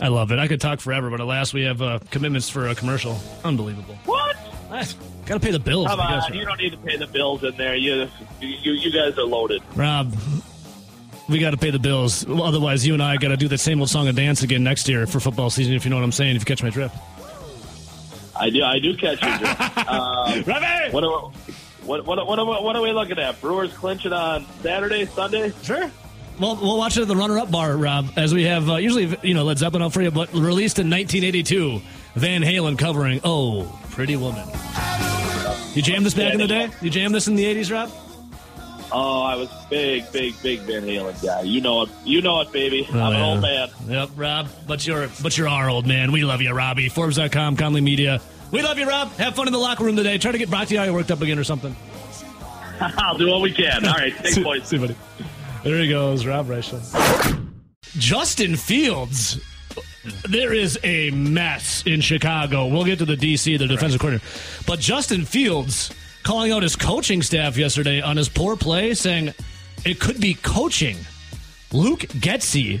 [0.00, 0.38] I love it.
[0.38, 3.18] I could talk forever, but alas, we have uh, commitments for a commercial.
[3.44, 3.96] Unbelievable.
[4.06, 4.36] What?
[4.70, 5.88] Got to pay the bills.
[5.88, 7.74] Come I guess, you don't need to pay the bills in there.
[7.74, 8.08] You
[8.40, 9.62] you you guys are loaded.
[9.74, 10.14] Rob,
[11.30, 12.26] we got to pay the bills.
[12.28, 14.88] Otherwise, you and I got to do that same old song and dance again next
[14.88, 15.74] year for football season.
[15.74, 16.96] If you know what I'm saying, if you catch my drift.
[18.36, 18.64] I do.
[18.64, 19.38] I do catch you.
[19.38, 19.48] Drew.
[19.88, 20.92] um, Robbie!
[20.92, 21.30] what, are,
[21.84, 23.40] what, what, what, are, what are we looking at?
[23.40, 25.52] Brewers clinching on Saturday, Sunday?
[25.62, 25.90] Sure.
[26.38, 29.34] Well, we'll watch it at the runner-up bar, Rob, as we have uh, usually, you
[29.34, 31.82] know, Led Zeppelin up for you, but released in 1982,
[32.14, 34.48] Van Halen covering "Oh, Pretty Woman."
[35.74, 36.70] You jammed this back in the day?
[36.80, 37.90] You jammed this in the 80s, Rob?
[38.92, 41.42] Oh, I was big, big, big Van Halen guy.
[41.42, 41.90] You know it.
[42.04, 42.88] You know it, baby.
[42.92, 43.68] Oh, I'm an old man.
[43.86, 44.48] Yep, Rob.
[44.66, 46.12] But you're but you're our old man.
[46.12, 46.88] We love you, Robbie.
[46.88, 48.20] Forbes.com, Conley Media.
[48.50, 49.12] We love you, Rob.
[49.12, 50.18] Have fun in the locker room today.
[50.18, 51.74] Try to get Bakhtiari worked up again or something.
[52.80, 53.86] I'll do what we can.
[53.86, 54.66] All right, thanks, boys.
[54.66, 54.96] See, buddy.
[55.62, 56.80] There he goes, Rob Reischel.
[57.98, 59.40] Justin Fields.
[60.28, 62.66] There is a mess in Chicago.
[62.66, 64.26] We'll get to the DC, the defensive coordinator.
[64.66, 65.90] But Justin Fields
[66.22, 69.34] calling out his coaching staff yesterday on his poor play, saying
[69.84, 70.96] it could be coaching.
[71.72, 72.80] Luke Getsy,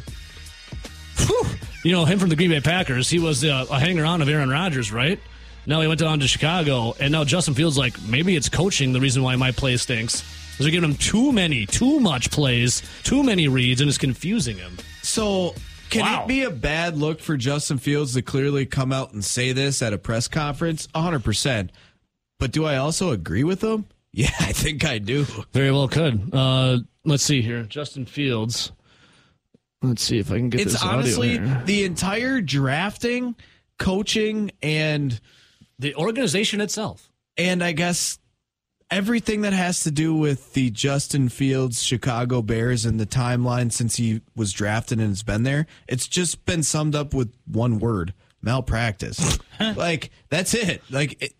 [1.18, 1.46] whew,
[1.84, 3.08] you know him from the Green Bay Packers.
[3.08, 5.18] He was uh, a hanger on of Aaron Rodgers, right?
[5.66, 9.00] Now he went down to Chicago, and now Justin Fields like maybe it's coaching the
[9.00, 10.22] reason why my play stinks.
[10.22, 14.58] Because they're giving him too many, too much plays, too many reads, and it's confusing
[14.58, 14.76] him.
[15.02, 15.54] So,
[15.88, 16.22] can Wow.
[16.24, 19.80] it be a bad look for Justin Fields to clearly come out and say this
[19.80, 20.86] at a press conference?
[20.94, 21.70] 100%.
[22.40, 23.86] But do I also agree with him?
[24.12, 25.24] Yeah, I think I do.
[25.52, 26.34] Very well could.
[26.34, 28.72] Uh, let's see here, Justin Fields.
[29.82, 33.36] Let's see if I can get It's this audio honestly the entire drafting,
[33.78, 35.20] coaching, and
[35.78, 37.08] the organization itself.
[37.36, 38.18] and I guess
[38.90, 43.94] everything that has to do with the Justin Fields Chicago Bears and the timeline since
[43.94, 48.12] he was drafted and has been there, it's just been summed up with one word:
[48.42, 49.38] malpractice.
[49.76, 50.82] like that's it.
[50.90, 51.34] Like it,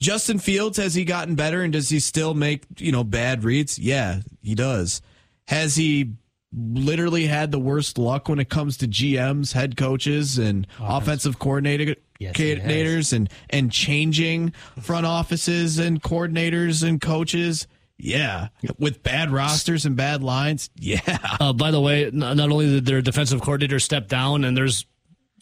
[0.00, 3.78] Justin Fields has he gotten better and does he still make, you know, bad reads?
[3.78, 5.02] Yeah, he does.
[5.48, 6.12] Has he
[6.52, 11.96] literally had the worst luck when it comes to GMs, head coaches, and offensive coordinator,
[12.18, 17.66] Yes, coordinators and and changing front offices and coordinators and coaches?
[17.98, 18.48] Yeah.
[18.78, 20.70] With bad rosters and bad lines?
[20.76, 21.00] Yeah.
[21.38, 24.86] Uh, by the way, not only did their defensive coordinator step down, and there's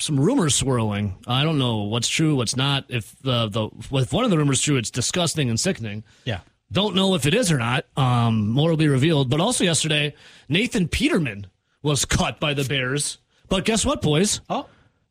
[0.00, 1.16] some rumors swirling.
[1.26, 2.84] I don't know what's true, what's not.
[2.88, 3.68] If the the
[3.98, 6.04] if one of the rumors true, it's disgusting and sickening.
[6.24, 6.40] Yeah.
[6.70, 7.86] Don't know if it is or not.
[7.96, 9.30] Um, more will be revealed.
[9.30, 10.14] But also yesterday,
[10.48, 11.46] Nathan Peterman
[11.82, 13.18] was cut by the Bears.
[13.48, 14.42] But guess what, boys?
[14.50, 14.66] Oh,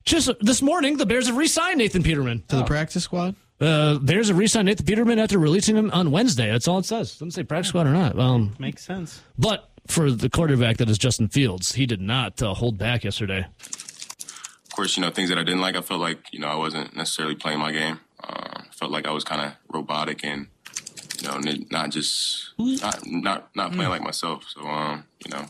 [0.05, 2.43] Just this morning, the Bears have re-signed Nathan Peterman.
[2.49, 3.35] To the practice squad?
[3.59, 6.51] Uh, Bears have re-signed Nathan Peterman after releasing him on Wednesday.
[6.51, 7.13] That's all it says.
[7.13, 8.19] Doesn't say practice squad or not.
[8.19, 9.23] Um, makes sense.
[9.39, 13.47] but for the quarterback that is Justin Fields, he did not uh, hold back yesterday.
[14.77, 16.55] Of course, you know, things that I didn't like, I felt like, you know, I
[16.55, 17.99] wasn't necessarily playing my game.
[18.23, 20.45] Uh, felt like I was kind of robotic and,
[21.19, 21.39] you know,
[21.71, 24.43] not just, not, not, not playing like myself.
[24.47, 25.45] So, um, you know,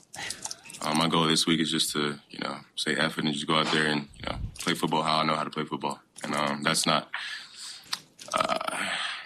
[0.82, 3.56] uh, my goal this week is just to, you know, say effort and just go
[3.56, 6.00] out there and, you know, play football how I know how to play football.
[6.24, 7.10] And um, that's not,
[8.34, 8.78] uh,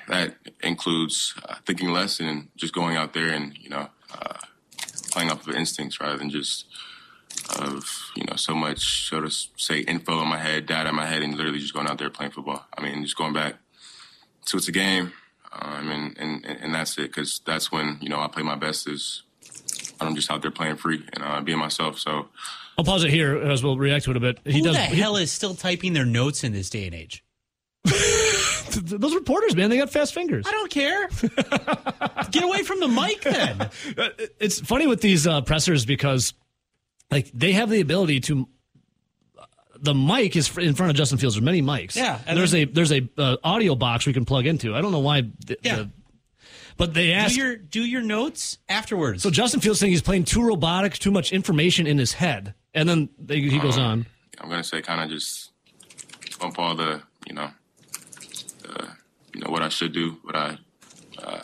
[0.08, 0.34] that
[0.64, 4.40] includes uh, thinking less and just going out there and, you know, uh,
[5.12, 6.66] playing off of instincts rather than just
[7.60, 11.06] of, you know, so much, so to say, info in my head, data in my
[11.06, 12.66] head, and literally just going out there playing football.
[12.78, 13.56] I mean, just going back
[14.48, 15.14] to it's a game,
[15.52, 18.88] um, and, and, and that's it, because that's when, you know, I play my best
[18.88, 19.24] is
[20.00, 22.00] I'm just out there playing free and uh, being myself.
[22.00, 22.28] So
[22.78, 24.40] I'll pause it here as we'll react to it a bit.
[24.46, 24.76] He Who does.
[24.76, 27.24] the he- hell is still typing their notes in this day and age?
[28.72, 30.46] those reporters, man, they got fast fingers.
[30.48, 31.08] I don't care.
[32.32, 33.70] Get away from the mic then.
[34.40, 36.34] It's funny with these uh, pressers because,
[37.12, 38.48] like, they have the ability to.
[39.84, 41.36] The mic is in front of Justin Fields.
[41.36, 41.96] There's many mics.
[41.96, 44.76] Yeah, and and there's then- a there's a uh, audio box we can plug into.
[44.76, 45.22] I don't know why.
[45.46, 45.76] The, Yeah.
[45.78, 45.90] the-
[46.78, 49.22] but they Do your do your notes afterwards.
[49.24, 52.88] so Justin Fields saying he's playing too robotic, too much information in his head, and
[52.88, 54.06] then they, he goes on.
[54.40, 55.52] I'm gonna say kind of just
[56.40, 57.50] bump all the, you know,
[58.64, 58.88] the,
[59.34, 60.58] you know what I should do, what I,
[61.22, 61.42] uh,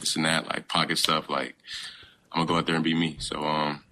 [0.00, 1.28] this and that, like pocket stuff.
[1.30, 1.56] Like
[2.32, 3.16] I'm gonna go out there and be me.
[3.20, 3.89] So um, yeah.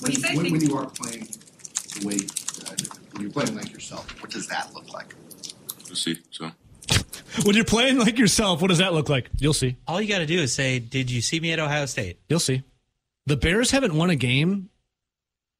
[0.00, 1.26] When you, say when, when you are playing
[2.00, 2.16] the way,
[2.66, 2.74] uh,
[3.12, 5.14] when you're playing like yourself, what does that look like?
[5.86, 6.18] We'll see.
[6.30, 6.50] So
[7.44, 9.30] When you're playing like yourself, what does that look like?
[9.38, 9.76] You'll see.
[9.86, 12.40] All you got to do is say, "Did you see me at Ohio State?" You'll
[12.40, 12.62] see.
[13.26, 14.68] The Bears haven't won a game.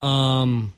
[0.03, 0.72] Um,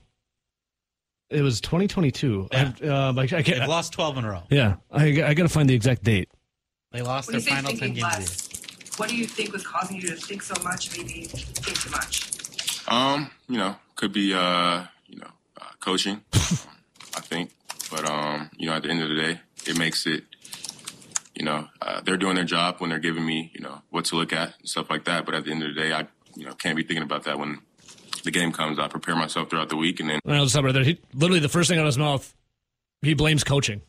[1.31, 2.49] it was 2022.
[2.53, 2.73] Yeah.
[2.83, 3.69] I, uh, I, I They've can't.
[3.69, 4.43] lost twelve in a row.
[4.51, 6.31] Yeah, I, I got to find the exact date.
[6.93, 7.91] They lost when their you final ten games.
[7.91, 8.09] of the year.
[8.21, 11.91] less, what do you think was causing you to think so much, maybe think too
[11.91, 12.31] much?
[12.89, 15.31] Um, you know, could be uh, you know,
[15.61, 16.23] uh, coaching.
[16.33, 17.51] I think,
[17.91, 20.25] but um, you know, at the end of the day, it makes it.
[21.35, 24.17] You know, uh, they're doing their job when they're giving me, you know, what to
[24.17, 25.25] look at and stuff like that.
[25.25, 27.39] But at the end of the day, I, you know, can't be thinking about that
[27.39, 27.61] when
[28.25, 28.81] the game comes.
[28.81, 30.83] I prepare myself throughout the week, and then I'll just stop right there.
[30.83, 32.35] He, literally, the first thing out of his mouth,
[33.03, 33.83] he blames coaching.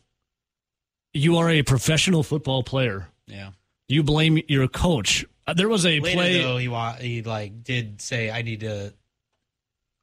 [1.12, 3.08] You are a professional football player.
[3.26, 3.50] Yeah.
[3.88, 5.26] You blame your coach.
[5.50, 6.42] Uh, There was a Later play.
[6.42, 8.92] though, he wa- he like did say, "I need to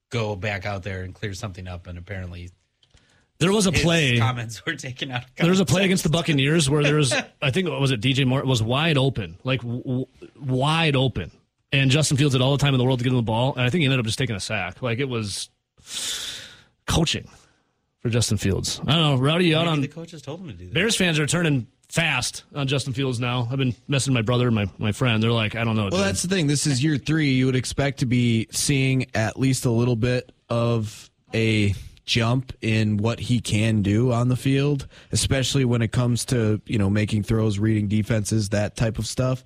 [0.10, 2.50] go back out there and clear something up," and apparently
[3.39, 4.18] there was a play.
[4.18, 5.24] comments were taken out.
[5.24, 7.91] Of There was a play against the Buccaneers where there was, I think, what was
[7.91, 10.06] it DJ Moore was wide open, like w-
[10.39, 11.32] wide open,
[11.72, 13.54] and Justin Fields had all the time in the world to get him the ball,
[13.54, 14.82] and I think he ended up just taking a sack.
[14.82, 15.50] Like it was
[16.88, 17.28] coaching
[18.00, 18.80] for Justin Fields.
[18.88, 20.74] I don't know, Rowdy, you out on the coaches told him to do that.
[20.74, 23.47] Bears fans are turning fast on Justin Fields now.
[23.51, 25.21] I've been messing with my brother and my, my friend.
[25.21, 25.83] They're like, I don't know.
[25.83, 25.99] Well, dude.
[26.01, 26.47] that's the thing.
[26.47, 27.31] This is year three.
[27.31, 31.73] You would expect to be seeing at least a little bit of a
[32.05, 36.77] jump in what he can do on the field, especially when it comes to you
[36.77, 39.43] know making throws, reading defenses, that type of stuff.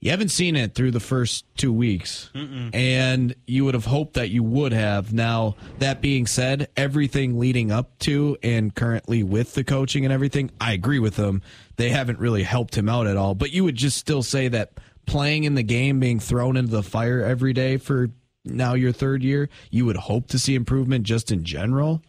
[0.00, 2.30] You haven't seen it through the first two weeks,
[2.72, 5.12] and you would have hoped that you would have.
[5.12, 10.52] Now, that being said, everything leading up to and currently with the coaching and everything,
[10.60, 11.42] I agree with them.
[11.76, 13.34] They haven't really helped him out at all.
[13.34, 14.74] But you would just still say that
[15.04, 18.10] playing in the game, being thrown into the fire every day for
[18.44, 22.02] now your third year, you would hope to see improvement just in general.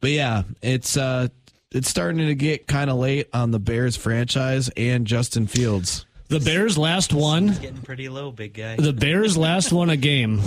[0.00, 1.28] But yeah, it's uh
[1.70, 6.04] it's starting to get kind of late on the Bears franchise and Justin Fields.
[6.32, 7.48] The Bears last one.
[7.48, 8.76] Getting pretty low, big guy.
[8.76, 10.40] The Bears last won a game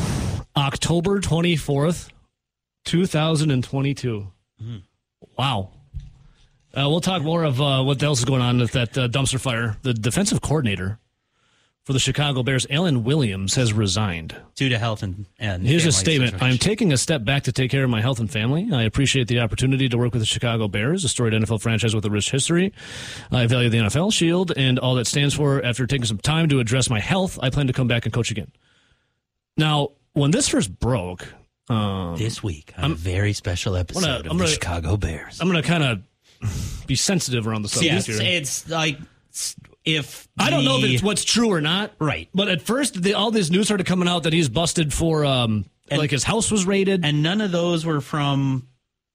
[0.57, 2.09] October 24th,
[2.85, 4.27] 2022.
[5.37, 5.69] Wow.
[6.73, 9.39] Uh, we'll talk more of uh, what else is going on with that uh, dumpster
[9.39, 9.77] fire.
[9.83, 10.99] The defensive coordinator
[11.85, 14.35] for the Chicago Bears, Alan Williams, has resigned.
[14.55, 16.31] due to health and and Here's a statement.
[16.31, 16.53] situation.
[16.53, 18.67] I'm taking a step back to take care of my health and family.
[18.73, 22.03] I appreciate the opportunity to work with the Chicago Bears, a storied NFL franchise with
[22.05, 22.73] a rich history.
[23.31, 25.63] I value the NFL Shield and all that stands for.
[25.63, 28.31] After taking some time to address my health, I plan to come back and coach
[28.31, 28.51] again.
[29.57, 31.27] Now, when this first broke,
[31.69, 35.39] um, this week on a very special episode gonna- of I'm the gonna- Chicago Bears.
[35.39, 38.19] I'm going to kind of be sensitive around the subject yes, here.
[38.21, 38.97] it's like
[39.85, 41.91] if I don't know if it's what's true or not.
[41.99, 42.27] Right.
[42.33, 45.65] But at first, the, all this news started coming out that he's busted for, um,
[45.89, 47.05] And- like his house was raided.
[47.05, 48.67] and none of those were from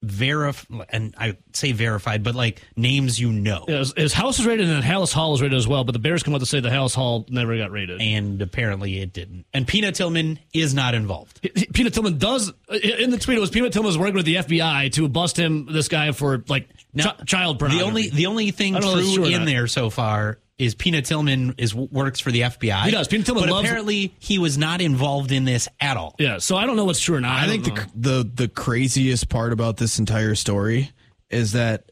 [0.05, 3.67] verif and I say verified, but like names you know.
[3.69, 5.99] Yeah, his, his house was raided and Halas Hall was raided as well, but the
[5.99, 8.01] Bears come out to say the Halas Hall never got raided.
[8.01, 9.45] And apparently it didn't.
[9.53, 11.43] And Peanut Tillman is not involved.
[11.43, 12.51] P- Peanut Tillman does
[12.83, 13.37] in the tweet.
[13.37, 16.45] It was Peanut Tillman was working with the FBI to bust him, this guy, for
[16.49, 17.83] like Now, chi- child pornography.
[17.85, 19.47] The only the only thing I don't know if it's true true in not.
[19.47, 22.85] there so far is Peanut Tillman is works for the FBI.
[22.85, 23.09] He does.
[23.09, 26.15] Peanut Tillman but loves- apparently he was not involved in this at all.
[26.19, 27.41] yeah, so I don't know what's true or not.
[27.41, 30.91] I think the the the craziest part about this entire story
[31.31, 31.90] is that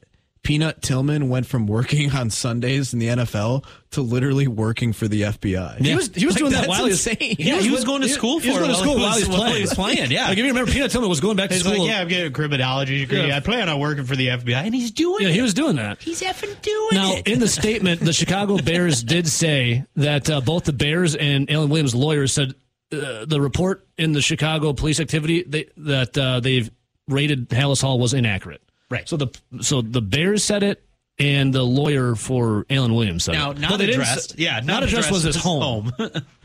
[0.49, 5.21] Peanut Tillman went from working on Sundays in the NFL to literally working for the
[5.21, 5.77] FBI.
[5.85, 7.37] He was he was Like, doing that that's while he was insane.
[7.39, 9.13] Yeah, he was going to he- school he was for going to school while while
[9.19, 9.57] he he was- was while playing.
[9.57, 10.23] he was playing, yeah.
[10.29, 11.79] like if you remember, Peanut Tillman was going back to He's school.
[11.81, 13.27] like, yeah, I'm getting a criminology degree.
[13.27, 13.37] Yeah.
[13.37, 15.35] I plan on working for the FBI, and he's doing Yeah, it.
[15.35, 16.01] he was doing that.
[16.01, 17.27] He's effing doing Now, it.
[17.27, 21.51] Now, in the statement, the Chicago Bears did say that uh, both the Bears and
[21.51, 22.55] Alan Williams' lawyers said
[22.91, 26.71] uh, the report in the Chicago police activity they, that uh, they've
[27.07, 28.63] rated Halas Hall was inaccurate.
[28.91, 29.09] Right.
[29.09, 29.29] So the
[29.61, 30.83] so the Bears said it,
[31.19, 33.59] and the lawyer for Alan Williams said now, it.
[33.59, 34.39] not didn't addressed.
[34.39, 35.93] yeah, not, addressed was his home.
[35.97, 36.11] home.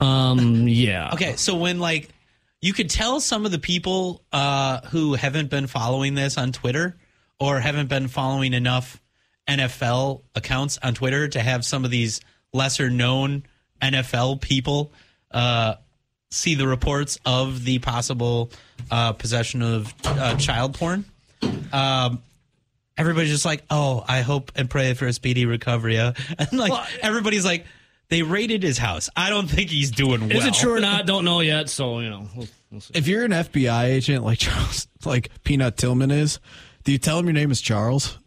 [0.00, 1.10] Um, yeah.
[1.12, 2.08] Okay, so when like
[2.62, 6.96] you could tell some of the people uh, who haven't been following this on Twitter
[7.38, 8.98] or haven't been following enough
[9.46, 12.20] NFL accounts on Twitter to have some of these
[12.52, 13.44] lesser known
[13.82, 14.92] NFL people
[15.30, 15.74] uh,
[16.30, 18.50] see the reports of the possible
[18.90, 21.04] uh, possession of uh, child porn.
[21.72, 22.22] Um,
[22.96, 26.72] everybody's just like, "Oh, I hope and pray for a speedy recovery." uh," And like
[27.02, 27.66] everybody's like,
[28.08, 29.08] "They raided his house.
[29.16, 31.06] I don't think he's doing well." Is it true or not?
[31.06, 31.68] Don't know yet.
[31.68, 32.92] So you know, we'll, we'll see.
[32.94, 36.38] If you're an FBI agent like Charles, like Peanut Tillman is,
[36.84, 38.18] do you tell him your name is Charles?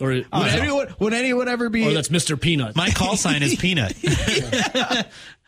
[0.00, 2.40] Or, Would anyone would anyone ever be or that's Mr.
[2.40, 2.74] Peanut.
[2.74, 3.94] My call sign is Peanut.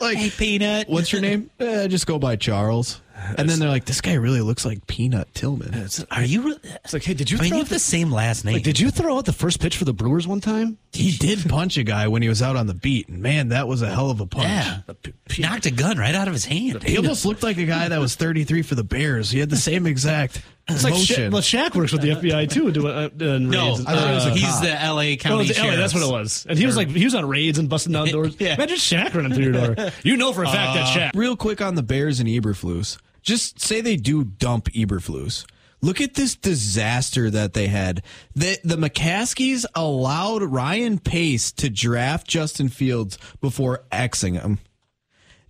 [0.00, 0.88] like hey, Peanut.
[0.88, 1.50] What's your name?
[1.58, 3.00] Eh, just go by Charles.
[3.38, 5.86] And then they're like, this guy really looks like Peanut Tillman.
[6.10, 6.42] Are you?
[6.48, 8.44] Re- It's like, hey, did you I mean, throw you out have the same last
[8.44, 8.54] name.
[8.54, 10.78] like, did you throw out the first pitch for the Brewers one time?
[10.92, 13.66] He did punch a guy when he was out on the beat, and man, that
[13.68, 14.46] was a hell of a punch.
[14.48, 14.80] yeah,
[15.38, 16.82] knocked a gun right out of his hand.
[16.82, 19.30] He almost looked like a guy that was 33 for the Bears.
[19.30, 22.70] He had the same exact It's like Sha- well, Shaq works with the FBI too.
[22.72, 23.84] Do uh, uh, No, raids.
[23.86, 25.12] I thought it was he's the L.A.
[25.12, 26.46] Oh, County it was LA, that's what it was.
[26.48, 28.36] And he was like, he was on raids and busting down doors.
[28.38, 28.54] Yeah.
[28.54, 29.90] Imagine Shaq running through your door.
[30.02, 31.18] You know for a fact that Shaq.
[31.18, 32.98] Real quick on the Bears and Eberflus.
[33.22, 35.44] Just say they do dump Eberflus.
[35.82, 38.02] Look at this disaster that they had.
[38.34, 44.60] The the McCaskeys allowed Ryan Pace to draft Justin Fields before Xing him.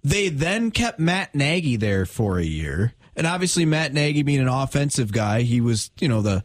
[0.03, 2.95] They then kept Matt Nagy there for a year.
[3.17, 6.43] And obviously Matt Nagy being an offensive guy, he was, you know, the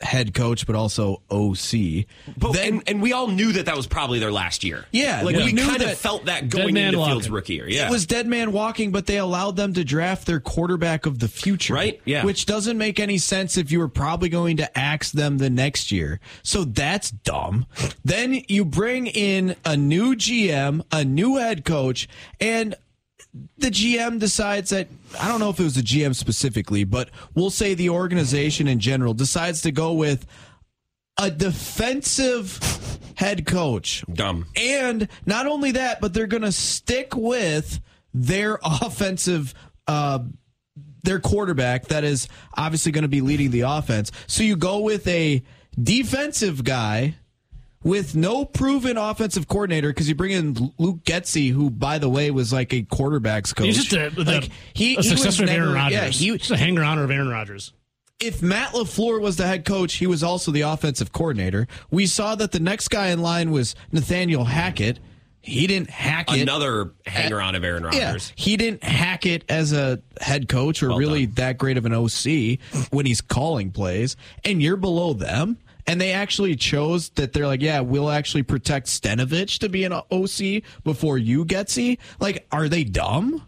[0.00, 2.06] head coach but also OC.
[2.36, 4.84] But, then and, and we all knew that that was probably their last year.
[4.90, 7.12] Yeah, like we we knew kind of that- felt that going man into walking.
[7.14, 7.68] Fields' rookie year.
[7.68, 11.20] Yeah, It was dead man walking, but they allowed them to draft their quarterback of
[11.20, 11.74] the future.
[11.74, 12.24] Right, yeah.
[12.24, 15.92] Which doesn't make any sense if you were probably going to axe them the next
[15.92, 16.18] year.
[16.42, 17.66] So that's dumb.
[18.04, 22.08] then you bring in a new GM, a new head coach,
[22.40, 22.74] and
[23.58, 27.50] the GM decides that I don't know if it was the GM specifically, but we'll
[27.50, 30.26] say the organization in general decides to go with
[31.18, 32.58] a defensive
[33.16, 34.04] head coach.
[34.12, 34.46] dumb.
[34.56, 37.80] And not only that, but they're going to stick with
[38.12, 39.54] their offensive,
[39.86, 40.20] uh,
[41.02, 44.12] their quarterback that is obviously going to be leading the offense.
[44.26, 45.42] So you go with a
[45.80, 47.16] defensive guy
[47.84, 52.30] with no proven offensive coordinator because you bring in Luke Getsy, who, by the way,
[52.30, 53.66] was like a quarterbacks coach.
[53.66, 56.22] He's just a, the, like, a he, he was successor of Aaron Rodgers.
[56.22, 57.72] Yeah, he, Just a hanger on of Aaron Rodgers.
[58.20, 61.66] if Matt LaFleur was the head coach, he was also the offensive coordinator.
[61.90, 64.98] We saw that the next guy in line was Nathaniel Hackett.
[65.44, 66.40] He didn't hack it.
[66.40, 68.00] Another hanger on of Aaron Rodgers.
[68.00, 71.34] Yeah, he didn't hack it as a head coach or Well really done.
[71.34, 72.60] that great of an OC
[72.92, 74.14] when he's calling plays,
[74.44, 75.58] and you're below them.
[75.86, 79.92] And they actually chose that they're like, yeah, we'll actually protect Stenavich to be an
[79.92, 81.98] OC before you, Getsy.
[82.20, 83.44] Like, are they dumb?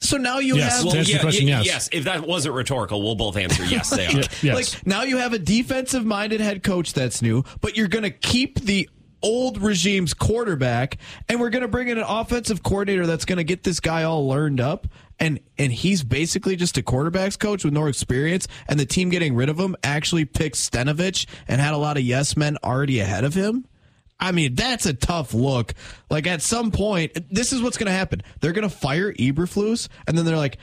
[0.00, 0.76] So now you Yes.
[0.76, 1.88] have Well, To answer your question, y- yes.
[1.92, 3.90] If that wasn't rhetorical, we'll both answer yes.
[3.90, 4.22] They are.
[4.42, 4.54] Yes.
[4.54, 8.10] Like now you have a defensive minded head coach that's new, but you're going to
[8.10, 8.88] keep the
[9.20, 10.96] old regime's quarterback
[11.28, 14.04] and we're going to bring in an offensive coordinator that's going to get this guy
[14.04, 14.86] all learned up
[15.20, 19.34] and and he's basically just a quarterbacks coach with no experience and the team getting
[19.34, 23.24] rid of him actually picked Stenavich and had a lot of yes men already ahead
[23.24, 23.66] of him.
[24.20, 25.74] I mean, that's a tough look.
[26.10, 28.22] Like at some point, this is what's going to happen.
[28.40, 30.58] They're going to fire Eberflus and then they're like,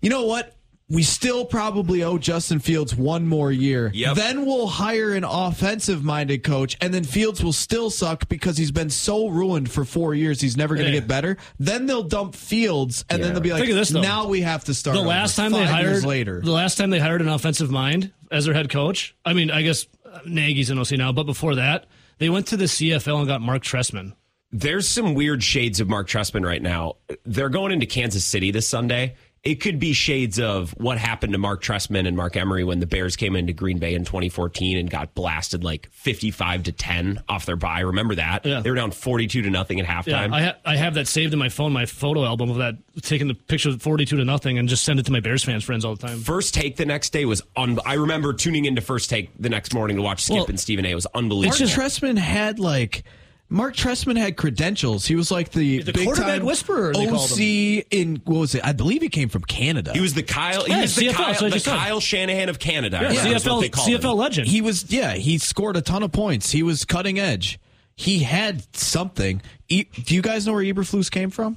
[0.00, 0.54] you know what?
[0.90, 3.90] We still probably owe Justin Fields one more year.
[3.92, 4.16] Yep.
[4.16, 8.70] Then we'll hire an offensive minded coach, and then Fields will still suck because he's
[8.70, 10.40] been so ruined for four years.
[10.40, 11.00] He's never going to Yeah.
[11.00, 11.36] get better.
[11.58, 14.00] Then they'll dump Fields, and then they'll be like, Think of this, though.
[14.00, 14.94] now we have to start.
[14.94, 15.08] The over.
[15.10, 16.40] last time Five they hired years later.
[16.40, 19.14] the last time they hired an offensive mind as their head coach.
[19.26, 21.84] I mean, I guess uh, Nagy's an OC now, but before that,
[22.16, 24.14] they went to the CFL and got Mark Trestman.
[24.50, 26.94] There's some weird shades of Mark Trestman right now.
[27.26, 29.14] They're going into Kansas City this Sunday,
[29.44, 32.86] it could be shades of what happened to Mark Trestman and Mark Emery when the
[32.86, 37.46] Bears came into Green Bay in 2014 and got blasted like 55 to 10 off
[37.46, 37.80] their bye.
[37.80, 38.44] Remember that?
[38.44, 38.60] Yeah.
[38.60, 40.32] They were down 42 to nothing at Yeah, halftime.
[40.34, 43.28] I, ha- I have that saved in my phone, my photo album of that, taking
[43.28, 45.84] the picture of 42 to nothing and just send it to my Bears fans friends
[45.84, 46.18] all the time.
[46.18, 49.72] First take the next day was un- I remember tuning into First Take the next
[49.72, 50.90] morning to watch Skip Well, and Stephen A.
[50.90, 51.58] It was unbelievable.
[51.66, 53.04] Mark Tressman had like
[53.50, 55.06] Mark Trestman had credentials.
[55.06, 57.38] He was like the, The big quarterback time whisperer, they called OC
[57.90, 58.62] in what was it?
[58.64, 59.92] I believe he came from Canada.
[59.94, 60.64] He was the Kyle.
[60.64, 61.60] He Yeah, was the, CFL, Kyle, so the.
[61.60, 62.98] Kyle Shanahan of Canada.
[63.00, 64.00] Yeah, I think is what they CFL, him.
[64.02, 64.48] CFL legend.
[64.48, 65.14] He was yeah.
[65.14, 66.50] He scored a ton of points.
[66.50, 67.58] He was cutting edge.
[67.96, 69.40] He had something.
[69.68, 71.56] E- Do you guys know where Eberflus came from?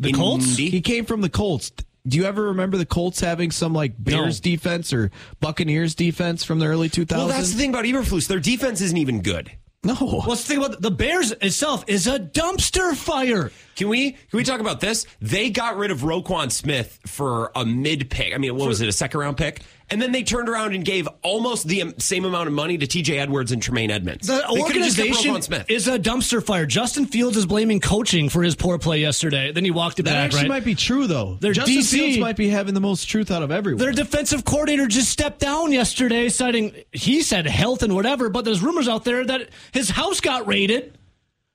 [0.00, 0.48] the Colts?
[0.50, 0.70] Indy?
[0.70, 1.72] He came from the Colts.
[2.06, 4.50] Do you ever remember the Colts having some like Bears No.
[4.50, 5.10] defense or
[5.40, 7.16] Buccaneers defense from the early 2000s?
[7.18, 8.28] Well, that's the thing about Eberflus.
[8.28, 9.50] Their defense isn't even good.
[9.88, 10.24] No.
[10.26, 13.50] Let's think about the Bears itself is a dumpster fire.
[13.76, 15.06] Can we can we talk about this?
[15.20, 18.34] They got rid of Roquan Smith for a mid pick.
[18.34, 19.62] I mean, what was it, a second round pick?
[19.90, 23.18] And then they turned around and gave almost the same amount of money to T.J.
[23.18, 24.26] Edwards and Tremaine Edmunds.
[24.26, 25.66] The They could've just kept organization Smith.
[25.70, 26.66] is a dumpster fire.
[26.66, 29.50] Justin Fields is blaming coaching for his poor play yesterday.
[29.50, 30.48] Then he walked it That back, actually right?
[30.48, 31.38] might be true though.
[31.40, 33.78] Their Justin DC Fields might be having the most truth out of everyone.
[33.80, 38.60] Their defensive coordinator just stepped down yesterday, citing he said health and whatever, but there's
[38.62, 40.98] rumors out there that his house got raided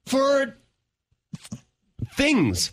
[0.08, 0.56] for
[2.16, 2.72] Things,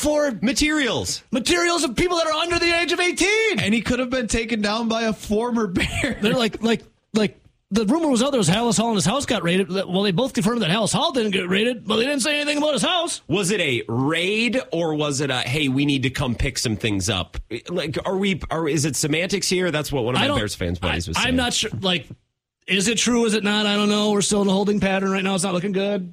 [0.00, 1.22] for materials.
[1.30, 3.60] materials of people that are under the age of 18.
[3.60, 6.18] and he could have been taken down by a former Bear.
[6.20, 6.82] They're like like
[7.14, 7.36] like
[7.72, 9.70] the rumor was out there was Halas Hall and his house got raided.
[9.70, 12.58] Well, they both confirmed that Halas Hall didn't get raided, but they didn't say anything
[12.58, 13.22] about his house.
[13.28, 16.76] Was it a raid or was it a hey, we need to come pick some
[16.76, 17.36] things up?
[17.68, 18.40] Like, are we?
[18.50, 19.70] Are is it semantics here?
[19.70, 20.36] That's what one of I my.
[20.36, 21.28] Bears fans buddies was I, saying.
[21.28, 21.70] I'm not sure.
[21.80, 22.08] Like,
[22.66, 23.24] is it true?
[23.24, 23.66] Is it not?
[23.66, 24.10] I don't know.
[24.10, 25.34] We're still in a holding pattern right now.
[25.34, 26.12] It's not looking good.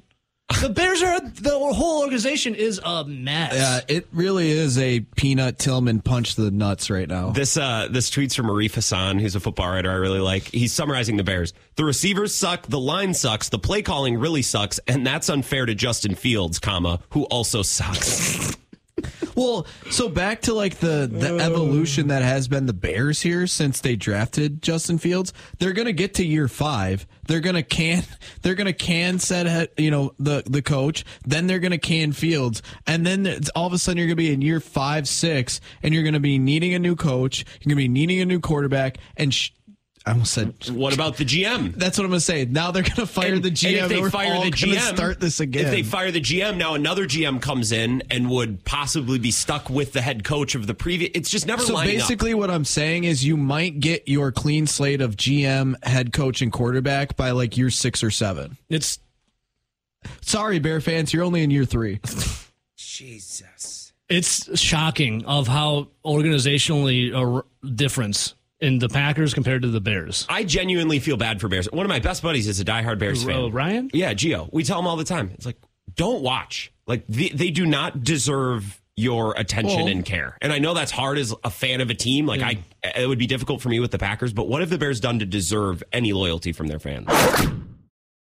[0.62, 3.54] The Bears are the whole organization is a mess.
[3.54, 7.30] Yeah, it really is a peanut Tillman punch to the nuts right now.
[7.30, 10.44] This uh, this tweet's from Arif Hassan, who's a football writer I really like.
[10.44, 11.52] He's summarizing the Bears.
[11.76, 15.74] The receivers suck, the line sucks, the play calling really sucks, and that's unfair to
[15.74, 18.56] Justin Fields, comma, who also sucks.
[19.34, 21.38] Well, so back to like the the uh.
[21.38, 25.32] evolution that has been the Bears here since they drafted Justin Fields.
[25.58, 27.06] They're gonna get to year five.
[27.26, 28.02] They're gonna can.
[28.42, 31.04] They're gonna can set you know the the coach.
[31.24, 34.32] Then they're gonna can Fields, and then it's, all of a sudden you're gonna be
[34.32, 37.44] in year five, six, and you're gonna be needing a new coach.
[37.60, 39.50] You're gonna be needing a new quarterback, and sh-
[40.06, 40.54] I almost said.
[40.70, 41.74] what about the GM?
[41.74, 42.44] That's what I'm gonna say.
[42.46, 43.82] Now they're gonna fire And- the and GM.
[43.84, 45.66] if they we're fire all the gonna GM, start this again.
[45.66, 49.68] If they fire the GM, now another GM comes in and would possibly be stuck
[49.68, 51.10] with the head coach of the previous.
[51.14, 52.02] It's just never So lining up.
[52.08, 56.40] basically, what I'm saying is you might get your clean slate of GM, head coach,
[56.40, 58.56] and quarterback by like year six or seven.
[58.70, 58.98] It's
[60.20, 62.00] Sorry, Bear fans, you're only in year three.
[62.76, 63.92] Jesus.
[64.08, 70.26] it's shocking of how organizationally a difference in the Packers compared to the Bears.
[70.28, 71.70] I genuinely feel bad for Bears.
[71.70, 73.44] One of my best buddies is a diehard Bears fan.
[73.44, 73.90] Uh, Ryan?
[73.92, 74.48] Yeah, Gio.
[74.52, 75.30] We tell him all the time.
[75.34, 75.56] It's like,
[75.94, 76.72] don't watch.
[76.86, 80.36] Like they, they do not deserve your attention Well- and care.
[80.42, 82.26] And I know that's hard as a fan of a team.
[82.26, 82.58] Like I,
[82.96, 84.32] it would be difficult for me with the Packers.
[84.32, 87.06] But what have the Bears done to deserve any loyalty from their fans?